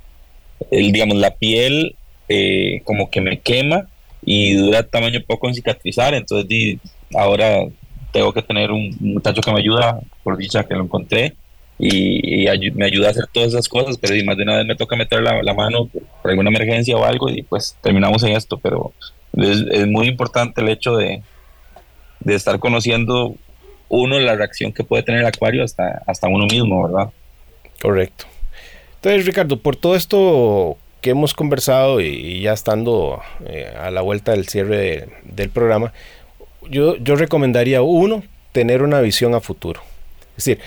el, 0.71 0.91
digamos, 0.91 1.17
la 1.17 1.31
piel 1.35 1.95
eh, 2.27 2.81
como 2.83 3.09
que 3.09 3.21
me 3.21 3.39
quema 3.39 3.87
y 4.25 4.53
dura 4.55 4.83
tamaño 4.83 5.19
poco 5.25 5.47
en 5.47 5.55
cicatrizar, 5.55 6.13
entonces 6.13 6.79
ahora 7.15 7.65
tengo 8.11 8.31
que 8.31 8.41
tener 8.41 8.71
un 8.71 8.95
muchacho 8.99 9.41
que 9.41 9.51
me 9.51 9.59
ayuda, 9.59 9.99
por 10.23 10.37
dicha 10.37 10.63
que 10.63 10.75
lo 10.75 10.83
encontré, 10.83 11.35
y, 11.79 12.45
me 12.73 12.85
ayuda 12.85 13.07
a 13.07 13.11
hacer 13.11 13.25
todas 13.31 13.49
esas 13.49 13.67
cosas, 13.67 13.97
pero 13.97 14.13
más 14.25 14.37
de 14.37 14.43
una 14.43 14.57
vez 14.57 14.65
me 14.65 14.75
toca 14.75 14.95
meter 14.95 15.21
la, 15.21 15.53
mano 15.53 15.87
por, 15.87 16.31
alguna 16.31 16.49
emergencia 16.49 16.95
o 16.95 17.03
algo 17.03 17.29
y 17.29 17.41
pues 17.41 17.77
terminamos 17.81 18.23
en 18.23 18.33
esto, 18.33 18.57
pero 18.57 18.93
es, 19.35 19.87
muy 19.87 20.07
importante 20.07 20.61
el 20.61 20.69
hecho 20.69 20.95
de, 20.95 21.21
de, 22.19 22.35
estar 22.35 22.59
conociendo 22.59 23.35
uno 23.89 24.19
la 24.19 24.35
reacción 24.35 24.71
que 24.71 24.83
puede 24.83 25.03
tener 25.03 25.21
el 25.21 25.27
acuario 25.27 25.63
hasta, 25.63 26.03
hasta 26.05 26.27
uno 26.27 26.45
mismo, 26.45 26.87
¿verdad? 26.87 27.11
Correcto. 27.81 28.25
Entonces, 28.95 29.25
Ricardo, 29.25 29.57
por 29.57 29.75
todo 29.75 29.95
esto 29.95 30.77
que 31.03 31.09
hemos 31.09 31.33
conversado 31.33 31.99
y, 31.99 32.41
ya 32.41 32.53
estando 32.53 33.21
eh, 33.45 33.71
a 33.77 33.91
la 33.91 34.01
vuelta 34.01 34.31
del 34.31 34.47
cierre 34.47 35.09
del 35.25 35.49
programa, 35.49 35.91
yo, 36.69 36.95
yo 36.95 37.15
recomendaría, 37.15 37.81
uno, 37.81 38.23
tener 38.53 38.81
una 38.81 39.01
visión 39.01 39.35
a 39.35 39.41
futuro. 39.41 39.81
Es 40.37 40.45
decir, 40.45 40.59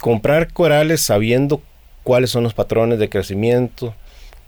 comprar 0.00 0.52
corales 0.52 1.00
sabiendo 1.00 1.60
cuáles 2.04 2.30
son 2.30 2.44
los 2.44 2.54
patrones 2.54 3.00
de 3.00 3.08
crecimiento, 3.08 3.94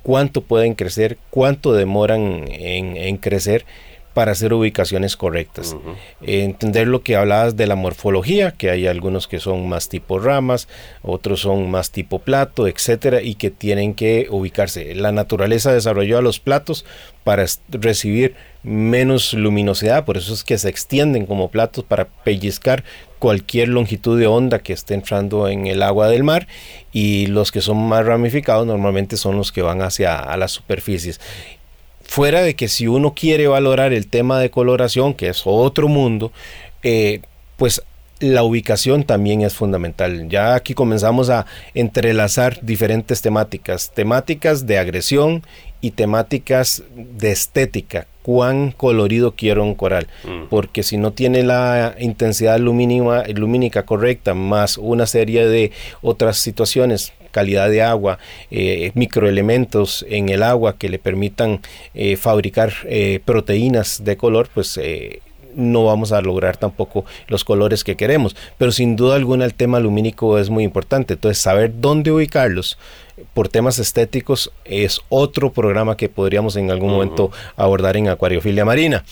cuánto 0.04 0.42
pueden 0.42 0.74
crecer, 0.74 1.18
cuánto 1.28 1.72
demoran 1.72 2.44
en 2.48 3.16
crecer 3.16 3.66
para 4.14 4.32
hacer 4.32 4.54
ubicaciones 4.54 5.16
correctas. 5.16 5.76
entender 6.22 6.86
lo 6.86 7.02
que 7.02 7.16
hablabas 7.16 7.56
de 7.56 7.66
la 7.66 7.74
morfología, 7.74 8.52
que 8.52 8.70
hay 8.70 8.86
algunos 8.86 9.28
que 9.28 9.40
son 9.40 9.68
más 9.68 9.88
tipo 9.88 10.18
ramas, 10.18 10.68
otros 11.02 11.40
son 11.40 11.70
más 11.70 11.90
tipo 11.90 12.20
plato, 12.20 12.68
etcétera, 12.68 13.20
y 13.20 13.34
que 13.34 13.50
tienen 13.50 13.94
que 13.94 14.28
ubicarse. 14.30 14.94
La 14.94 15.12
naturaleza 15.12 15.72
desarrolló 15.72 16.18
a 16.18 16.22
los 16.22 16.38
platos 16.38 16.84
para 17.24 17.44
recibir 17.68 18.34
menos 18.62 19.34
luminosidad, 19.34 20.04
por 20.04 20.16
eso 20.16 20.32
es 20.32 20.44
que 20.44 20.56
se 20.56 20.68
extienden 20.68 21.26
como 21.26 21.50
platos 21.50 21.84
para 21.84 22.06
pellizcar 22.06 22.84
cualquier 23.18 23.68
longitud 23.68 24.18
de 24.18 24.26
onda 24.26 24.58
que 24.58 24.72
esté 24.72 24.94
entrando 24.94 25.48
en 25.48 25.66
el 25.66 25.82
agua 25.82 26.08
del 26.08 26.24
mar 26.24 26.46
y 26.92 27.26
los 27.26 27.52
que 27.52 27.62
son 27.62 27.78
más 27.88 28.04
ramificados 28.04 28.66
normalmente 28.66 29.16
son 29.16 29.36
los 29.36 29.50
que 29.50 29.62
van 29.62 29.80
hacia 29.80 30.18
a 30.18 30.36
las 30.36 30.52
superficies 30.52 31.20
Fuera 32.04 32.42
de 32.42 32.54
que 32.54 32.68
si 32.68 32.86
uno 32.86 33.14
quiere 33.14 33.48
valorar 33.48 33.92
el 33.92 34.06
tema 34.06 34.38
de 34.38 34.50
coloración, 34.50 35.14
que 35.14 35.28
es 35.28 35.42
otro 35.44 35.88
mundo, 35.88 36.32
eh, 36.82 37.22
pues 37.56 37.82
la 38.20 38.42
ubicación 38.42 39.04
también 39.04 39.42
es 39.42 39.54
fundamental. 39.54 40.28
Ya 40.28 40.54
aquí 40.54 40.74
comenzamos 40.74 41.30
a 41.30 41.46
entrelazar 41.74 42.58
diferentes 42.62 43.20
temáticas, 43.22 43.90
temáticas 43.92 44.66
de 44.66 44.78
agresión 44.78 45.42
y 45.80 45.90
temáticas 45.90 46.82
de 46.94 47.30
estética. 47.32 48.06
Cuán 48.22 48.70
colorido 48.70 49.32
quiero 49.32 49.62
un 49.64 49.74
coral, 49.74 50.06
mm. 50.24 50.44
porque 50.48 50.82
si 50.82 50.96
no 50.96 51.12
tiene 51.12 51.42
la 51.42 51.94
intensidad 51.98 52.58
lumínica 52.58 53.84
correcta, 53.84 54.32
más 54.32 54.78
una 54.78 55.06
serie 55.06 55.46
de 55.46 55.72
otras 56.00 56.38
situaciones 56.38 57.12
calidad 57.34 57.68
de 57.68 57.82
agua, 57.82 58.18
eh, 58.52 58.92
microelementos 58.94 60.06
en 60.08 60.28
el 60.28 60.44
agua 60.44 60.78
que 60.78 60.88
le 60.88 61.00
permitan 61.00 61.60
eh, 61.92 62.16
fabricar 62.16 62.72
eh, 62.84 63.20
proteínas 63.24 64.04
de 64.04 64.16
color, 64.16 64.48
pues 64.54 64.78
no 65.56 65.84
vamos 65.84 66.12
a 66.12 66.20
lograr 66.20 66.56
tampoco 66.56 67.04
los 67.28 67.44
colores 67.44 67.82
que 67.84 67.96
queremos. 67.96 68.36
Pero 68.56 68.70
sin 68.72 68.96
duda 68.96 69.16
alguna 69.16 69.44
el 69.44 69.54
tema 69.54 69.80
lumínico 69.80 70.38
es 70.38 70.48
muy 70.48 70.64
importante. 70.64 71.14
Entonces 71.14 71.42
saber 71.42 71.72
dónde 71.80 72.12
ubicarlos 72.12 72.78
por 73.34 73.48
temas 73.48 73.78
estéticos 73.78 74.52
es 74.64 75.00
otro 75.08 75.52
programa 75.52 75.96
que 75.96 76.08
podríamos 76.08 76.56
en 76.56 76.70
algún 76.70 76.90
momento 76.90 77.30
abordar 77.56 77.96
en 77.96 78.08
acuariofilia 78.08 78.64
marina. 78.64 79.04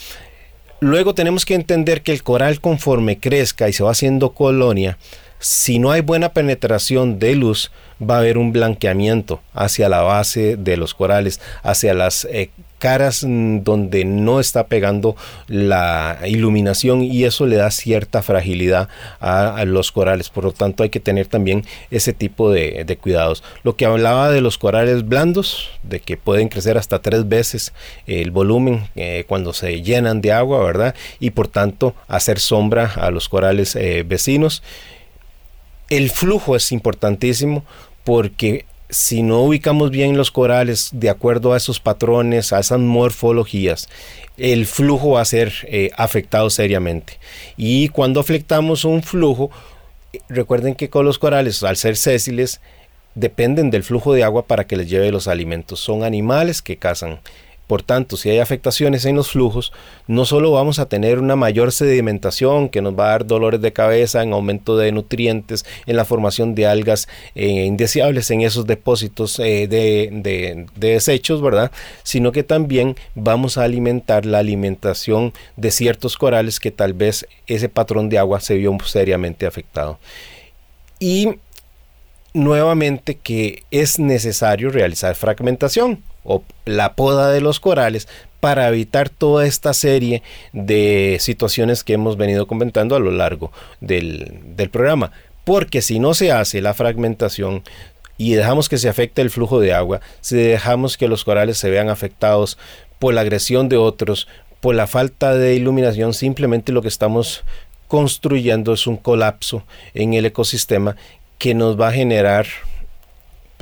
Luego 0.81 1.15
tenemos 1.15 1.45
que 1.45 1.55
entender 1.55 2.03
que 2.03 2.13
el 2.13 2.25
coral 2.25 2.61
conforme 2.61 3.19
crezca 3.19 3.69
y 3.69 3.73
se 3.73 3.85
va 3.85 3.93
haciendo 3.93 4.31
colonia, 4.31 4.99
si 5.43 5.81
no 5.81 5.91
hay 5.91 6.03
buena 6.03 6.33
penetración 6.33 7.19
de 7.19 7.35
luz, 7.35 7.73
va 8.01 8.17
a 8.17 8.19
haber 8.19 8.39
un 8.39 8.53
blanqueamiento 8.53 9.41
hacia 9.53 9.89
la 9.89 10.03
base 10.03 10.57
de 10.57 10.77
los 10.77 10.95
corales, 10.95 11.41
hacia 11.63 11.95
las 11.95 12.25
eh, 12.27 12.51
caras 12.79 13.25
mm, 13.25 13.63
donde 13.63 14.05
no 14.05 14.41
está 14.41 14.67
pegando 14.67 15.15
la 15.47 16.19
iluminación 16.27 17.03
y 17.03 17.25
eso 17.25 17.47
le 17.47 17.57
da 17.57 17.71
cierta 17.71 18.23
fragilidad 18.23 18.89
a, 19.21 19.65
los 19.65 19.93
corales. 19.93 20.31
Por 20.31 20.45
lo 20.45 20.53
tanto 20.53 20.83
hay 20.83 20.91
que 20.91 20.99
tener 20.99 21.27
también 21.29 21.65
ese 21.91 22.13
tipo 22.13 22.51
de, 22.51 22.99
cuidados. 23.01 23.45
Lo 23.63 23.77
que 23.77 23.87
hablaba 23.87 24.31
de 24.31 24.41
los 24.41 24.59
corales 24.59 25.09
blandos, 25.09 25.71
de 25.85 26.01
que 26.01 26.17
pueden 26.17 26.49
crecer 26.49 26.77
hasta 26.77 27.01
tres 27.01 27.29
veces 27.29 27.73
el 28.07 28.31
volumen 28.33 28.89
eh, 28.97 29.25
cuando 29.29 29.53
se 29.53 29.83
llenan 29.83 30.21
de 30.21 30.33
agua, 30.33 30.65
¿verdad? 30.65 30.95
Y 31.21 31.31
por 31.31 31.47
tanto 31.49 31.95
hacer 32.09 32.41
sombra 32.41 32.93
a 32.97 33.11
los 33.11 33.29
corales 33.29 33.77
eh, 33.77 34.05
vecinos. 34.07 34.63
El 35.93 36.09
flujo 36.09 36.57
es 36.57 36.73
importantísimo 36.73 37.67
porque 38.03 38.65
si 38.89 39.23
no 39.23 39.43
ubicamos 39.43 39.91
bien 39.91 40.17
los 40.17 40.31
corales 40.31 40.89
de 40.95 41.11
acuerdo 41.11 41.53
a 41.53 41.59
esos 41.59 41.81
patrones, 41.81 42.55
a 42.55 42.61
esas 42.61 42.79
morfologías, 42.79 43.91
el 44.39 44.65
flujo 44.65 45.11
va 45.11 45.21
a 45.21 45.27
ser 45.27 45.53
eh, 45.65 45.91
afectado 45.95 46.49
seriamente. 46.49 47.19
Y 47.59 47.89
cuando 47.89 48.21
afectamos 48.21 48.87
un 48.87 49.03
flujo, 49.03 49.51
recuerden 50.31 50.77
que 50.77 50.89
con 50.89 51.05
los 51.05 51.19
corales, 51.19 51.63
al 51.63 51.77
ser 51.77 51.99
sésiles, 51.99 52.63
dependen 53.15 53.71
del 53.71 53.85
flujo 53.85 54.15
de 54.15 54.25
agua 54.25 54.47
para 54.47 54.67
que 54.67 54.79
les 54.79 54.89
lleve 54.89 55.13
los 55.13 55.29
alimentos. 55.29 55.79
Son 55.79 56.05
animales 56.05 56.63
que 56.63 56.79
cazan. 56.79 57.21
Por 57.73 57.83
tanto, 57.83 58.19
si 58.19 58.29
hay 58.29 58.39
afectaciones 58.39 59.07
en 59.07 59.17
los 59.17 59.31
flujos, 59.31 59.73
no 60.07 60.27
solo 60.27 60.53
vamos 60.53 60.79
a 60.79 60.91
tener 60.91 61.19
una 61.19 61.37
mayor 61.37 61.73
sedimentación 61.73 62.69
que 62.69 62.83
nos 62.83 62.99
va 62.99 63.07
a 63.07 63.11
dar 63.13 63.27
dolores 63.27 63.63
de 63.63 63.73
cabeza, 63.73 64.23
en 64.23 64.35
aumento 64.35 64.77
de 64.77 64.93
nutrientes, 64.93 65.65
en 65.87 65.97
la 65.97 66.05
formación 66.05 66.55
de 66.55 66.67
algas 66.67 67.09
eh, 67.35 67.65
indeseables 67.65 68.31
en 68.31 68.43
esos 68.43 68.67
depósitos 68.67 69.39
eh, 69.39 69.69
de, 69.69 70.67
desechos, 70.77 71.41
¿verdad? 71.41 71.73
Sino 72.03 72.31
que 72.31 72.43
también 72.43 72.95
vamos 73.15 73.57
a 73.57 73.65
alimentar 73.65 74.27
la 74.27 74.41
alimentación 74.41 75.33
de 75.57 75.71
ciertos 75.71 76.19
corales 76.19 76.61
que 76.61 76.73
tal 76.73 76.93
vez 76.93 77.27
ese 77.47 77.71
patrón 77.71 78.11
de 78.11 78.19
agua 78.19 78.41
se 78.41 78.57
vio 78.57 78.77
seriamente 78.85 79.47
afectado. 79.47 79.99
Y 80.99 81.37
nuevamente 82.35 83.15
que 83.15 83.63
es 83.71 83.99
necesario 83.99 84.69
realizar 84.69 85.15
fragmentación 85.15 86.03
o 86.25 86.43
la 86.65 86.95
poda 86.95 87.31
de 87.31 87.41
los 87.41 87.61
corales 87.61 88.09
para 88.43 88.69
evitar 88.69 89.09
toda 89.09 89.47
esta 89.47 89.73
serie 89.73 90.25
de 90.53 91.19
situaciones 91.21 91.85
que 91.85 91.93
hemos 91.93 92.17
venido 92.17 92.49
comentando 92.49 92.97
a 92.97 92.99
lo 92.99 93.13
largo 93.13 93.53
del, 93.81 94.69
programa. 94.73 95.13
Porque 95.45 95.81
si 95.81 96.01
no 96.01 96.13
se 96.13 96.33
hace 96.33 96.61
la 96.61 96.75
fragmentación, 96.75 97.63
y 98.19 98.35
dejamos 98.35 98.69
que 98.69 98.79
se 98.79 98.89
afecte 98.89 99.23
el 99.23 99.31
flujo 99.31 99.61
de 99.61 99.73
agua, 99.73 100.01
si 100.21 100.37
dejamos 100.37 100.97
que 100.97 101.09
los 101.09 101.25
corales 101.25 101.57
se 101.57 101.71
vean 101.71 101.89
afectados 101.89 102.59
por 102.99 103.15
la 103.15 103.21
agresión 103.21 103.69
de 103.69 103.77
otros, 103.77 104.27
por 104.61 104.75
la 104.75 104.89
falta 104.89 105.37
de 105.37 105.55
iluminación, 105.55 106.13
simplemente 106.13 106.73
lo 106.73 106.83
que 106.83 106.89
estamos 106.89 107.45
construyendo 107.87 108.73
es 108.73 108.89
un 108.89 108.97
colapso 108.97 109.65
en 109.95 110.15
el 110.15 110.27
ecosistema 110.27 110.97
que 111.39 111.55
nos 111.55 111.81
va 111.81 111.89
a 111.89 111.93
generar 111.93 112.47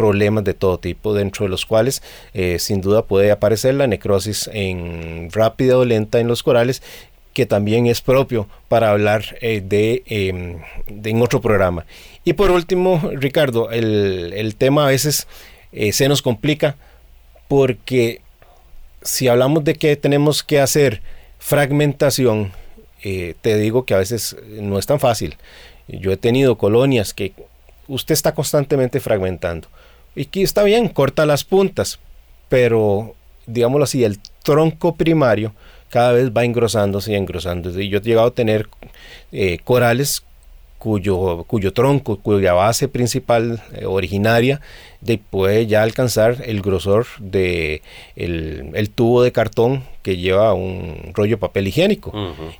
problemas 0.01 0.45
de 0.45 0.55
todo 0.55 0.79
tipo, 0.79 1.13
dentro 1.13 1.45
de 1.45 1.51
los 1.51 1.67
cuales 1.67 2.03
eh, 2.33 2.59
sin 2.59 2.81
duda 2.81 3.03
puede 3.03 3.31
aparecer 3.31 3.75
la 3.75 3.87
necrosis 3.87 4.49
en 4.51 5.29
rápida 5.31 5.77
o 5.77 5.85
lenta 5.85 6.21
en 6.21 6.27
los 6.27 6.43
corales, 6.43 6.83
que 7.35 7.45
también 7.45 7.85
es 7.87 8.01
propio 8.01 8.49
para 8.69 8.93
hablar 8.93 9.37
eh, 9.43 9.61
de, 9.63 10.03
em, 10.07 10.61
de, 10.89 11.11
en 11.11 11.21
otro 11.21 11.43
programa. 11.43 11.85
Y 12.25 12.33
por 12.33 12.51
último, 12.51 13.11
Ricardo, 13.13 13.71
el, 13.71 14.33
el 14.35 14.57
tema 14.57 14.87
a 14.87 14.89
veces 14.89 15.27
eh, 15.71 15.93
se 15.93 16.09
nos 16.09 16.23
complica 16.23 16.77
porque 17.47 18.23
si 19.03 19.29
hablamos 19.29 19.65
de 19.65 19.75
que 19.75 19.97
tenemos 19.97 20.43
que 20.43 20.61
hacer 20.61 21.03
fragmentación, 21.39 22.53
te 23.03 23.57
digo 23.59 23.85
que 23.85 23.95
a 23.95 23.99
veces 23.99 24.37
no 24.47 24.79
es 24.79 24.87
tan 24.87 25.01
fácil. 25.01 25.37
Yo 25.89 26.11
he 26.13 26.17
tenido 26.17 26.57
colonias 26.57 27.13
que 27.13 27.33
usted 27.87 28.15
está 28.15 28.35
constantemente 28.35 29.01
fragmentando. 29.01 29.69
Y 30.14 30.23
aquí 30.23 30.42
está 30.42 30.62
bien, 30.62 30.88
corta 30.88 31.27
las 31.27 31.44
puntas, 31.44 31.99
pero 32.49 33.14
digámoslo 33.46 33.85
así, 33.85 34.05
el 34.05 34.18
tronco 34.42 34.94
primario 34.94 35.55
cada 35.88 36.12
vez 36.12 36.31
va 36.31 36.44
engrosándose 36.44 37.12
y 37.12 37.16
engrosándose. 37.16 37.83
Y 37.83 37.88
yo 37.88 37.99
he 37.99 38.03
llegado 38.03 38.29
a 38.29 38.35
tener 38.35 38.68
eh, 39.33 39.59
corales 39.64 40.23
cuyo, 40.81 41.45
cuyo 41.47 41.75
tronco, 41.75 42.16
cuya 42.21 42.55
base 42.55 42.88
principal 42.88 43.63
eh, 43.75 43.85
originaria 43.85 44.63
de, 45.02 45.19
puede 45.19 45.67
ya 45.67 45.83
alcanzar 45.83 46.38
el 46.46 46.63
grosor 46.63 47.07
de 47.19 47.83
el, 48.17 48.88
tubo 48.94 49.23
de 49.23 49.31
cartón 49.31 49.85
que 50.02 50.17
lleva 50.17 50.54
un 50.54 51.13
rollo 51.13 51.33
de 51.33 51.37
papel 51.37 51.69
higiénico. 51.69 52.15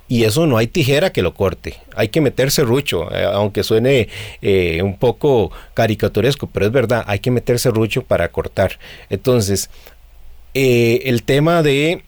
Y 0.07 0.25
eso 0.25 0.45
no 0.45 0.57
hay 0.57 0.67
tijera 0.67 1.11
que 1.11 1.23
lo 1.23 1.33
corte. 1.33 1.77
Hay 1.95 2.09
que 2.09 2.21
meterse 2.21 2.61
rucho, 2.61 3.11
eh, 3.11 3.25
aunque 3.25 3.63
suene 3.63 4.07
eh, 4.43 4.83
un 4.83 4.97
poco 4.97 5.51
caricaturesco, 5.73 6.45
pero 6.45 6.67
es 6.67 6.71
verdad, 6.71 7.03
hay 7.07 7.17
que 7.17 7.31
meterse 7.31 7.71
rucho 7.71 8.03
para 8.03 8.27
cortar. 8.27 8.77
Entonces, 9.09 9.71
el 10.53 11.23
tema 11.23 11.63
de 11.63 12.03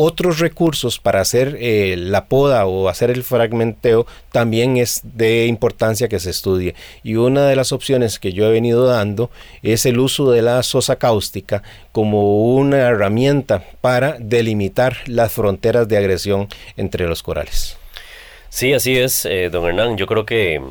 otros 0.00 0.38
recursos 0.38 1.00
para 1.00 1.20
hacer 1.20 1.58
eh, 1.60 1.96
la 1.98 2.26
poda 2.26 2.66
o 2.66 2.88
hacer 2.88 3.10
el 3.10 3.24
fragmenteo 3.24 4.06
también 4.30 4.76
es 4.76 5.00
de 5.02 5.46
importancia 5.46 6.08
que 6.08 6.20
se 6.20 6.30
estudie. 6.30 6.76
Y 7.02 7.16
una 7.16 7.48
de 7.48 7.56
las 7.56 7.72
opciones 7.72 8.20
que 8.20 8.32
yo 8.32 8.46
he 8.46 8.52
venido 8.52 8.86
dando 8.86 9.28
es 9.62 9.86
el 9.86 9.98
uso 9.98 10.30
de 10.30 10.40
la 10.40 10.62
sosa 10.62 10.96
cáustica 10.96 11.64
como 11.90 12.54
una 12.54 12.78
herramienta 12.78 13.64
para 13.80 14.16
delimitar 14.20 14.98
las 15.06 15.32
fronteras 15.32 15.88
de 15.88 15.98
agresión 15.98 16.48
entre 16.76 17.08
los 17.08 17.24
corales. 17.24 17.76
Sí, 18.50 18.72
así 18.72 18.96
es, 18.96 19.24
eh, 19.24 19.50
don 19.50 19.66
Hernán. 19.66 19.96
Yo 19.96 20.06
creo 20.06 20.24
que 20.24 20.62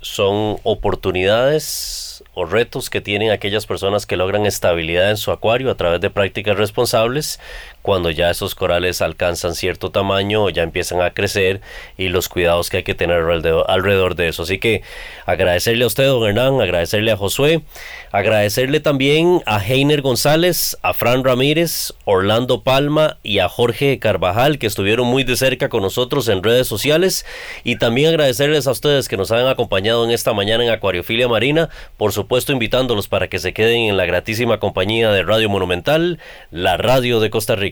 son 0.00 0.58
oportunidades 0.64 2.24
o 2.34 2.44
retos 2.44 2.90
que 2.90 3.00
tienen 3.00 3.30
aquellas 3.30 3.66
personas 3.66 4.06
que 4.06 4.16
logran 4.16 4.46
estabilidad 4.46 5.10
en 5.10 5.16
su 5.16 5.30
acuario 5.30 5.70
a 5.70 5.76
través 5.76 6.00
de 6.00 6.10
prácticas 6.10 6.56
responsables 6.56 7.38
cuando 7.82 8.10
ya 8.10 8.30
esos 8.30 8.54
corales 8.54 9.02
alcanzan 9.02 9.54
cierto 9.54 9.90
tamaño 9.90 10.44
o 10.44 10.50
ya 10.50 10.62
empiezan 10.62 11.02
a 11.02 11.10
crecer 11.10 11.60
y 11.98 12.08
los 12.08 12.28
cuidados 12.28 12.70
que 12.70 12.78
hay 12.78 12.82
que 12.84 12.94
tener 12.94 13.18
alrededor, 13.18 14.14
de 14.14 14.28
eso. 14.28 14.44
Así 14.44 14.58
que 14.58 14.82
agradecerle 15.26 15.84
a 15.84 15.86
usted, 15.88 16.06
don 16.06 16.26
Hernán, 16.26 16.60
agradecerle 16.60 17.12
a 17.12 17.16
Josué, 17.16 17.62
agradecerle 18.10 18.80
también 18.80 19.42
a 19.46 19.58
Heiner 19.64 20.00
González, 20.02 20.78
a 20.82 20.94
Fran 20.94 21.24
Ramírez, 21.24 21.92
Orlando 22.04 22.62
Palma 22.62 23.18
y 23.22 23.40
a 23.40 23.48
Jorge 23.48 23.98
Carvajal 23.98 24.58
que 24.58 24.66
estuvieron 24.66 25.06
muy 25.06 25.24
de 25.24 25.36
cerca 25.36 25.68
con 25.68 25.82
nosotros 25.82 26.28
en 26.28 26.42
redes 26.42 26.66
sociales 26.68 27.26
y 27.64 27.76
también 27.76 28.08
agradecerles 28.08 28.66
a 28.66 28.72
ustedes 28.72 29.08
que 29.08 29.16
nos 29.16 29.32
han 29.32 29.46
acompañado 29.46 30.04
en 30.04 30.10
esta 30.10 30.32
mañana 30.32 30.64
en 30.64 30.70
Acuariofilia 30.70 31.28
Marina, 31.28 31.68
por 31.96 32.12
supuesto 32.12 32.52
invitándolos 32.52 33.08
para 33.08 33.28
que 33.28 33.38
se 33.38 33.52
queden 33.52 33.82
en 33.82 33.96
la 33.96 34.06
gratísima 34.06 34.58
compañía 34.58 35.10
de 35.10 35.22
Radio 35.22 35.48
Monumental, 35.48 36.18
la 36.50 36.76
radio 36.76 37.20
de 37.20 37.30
Costa 37.30 37.56
Rica. 37.56 37.71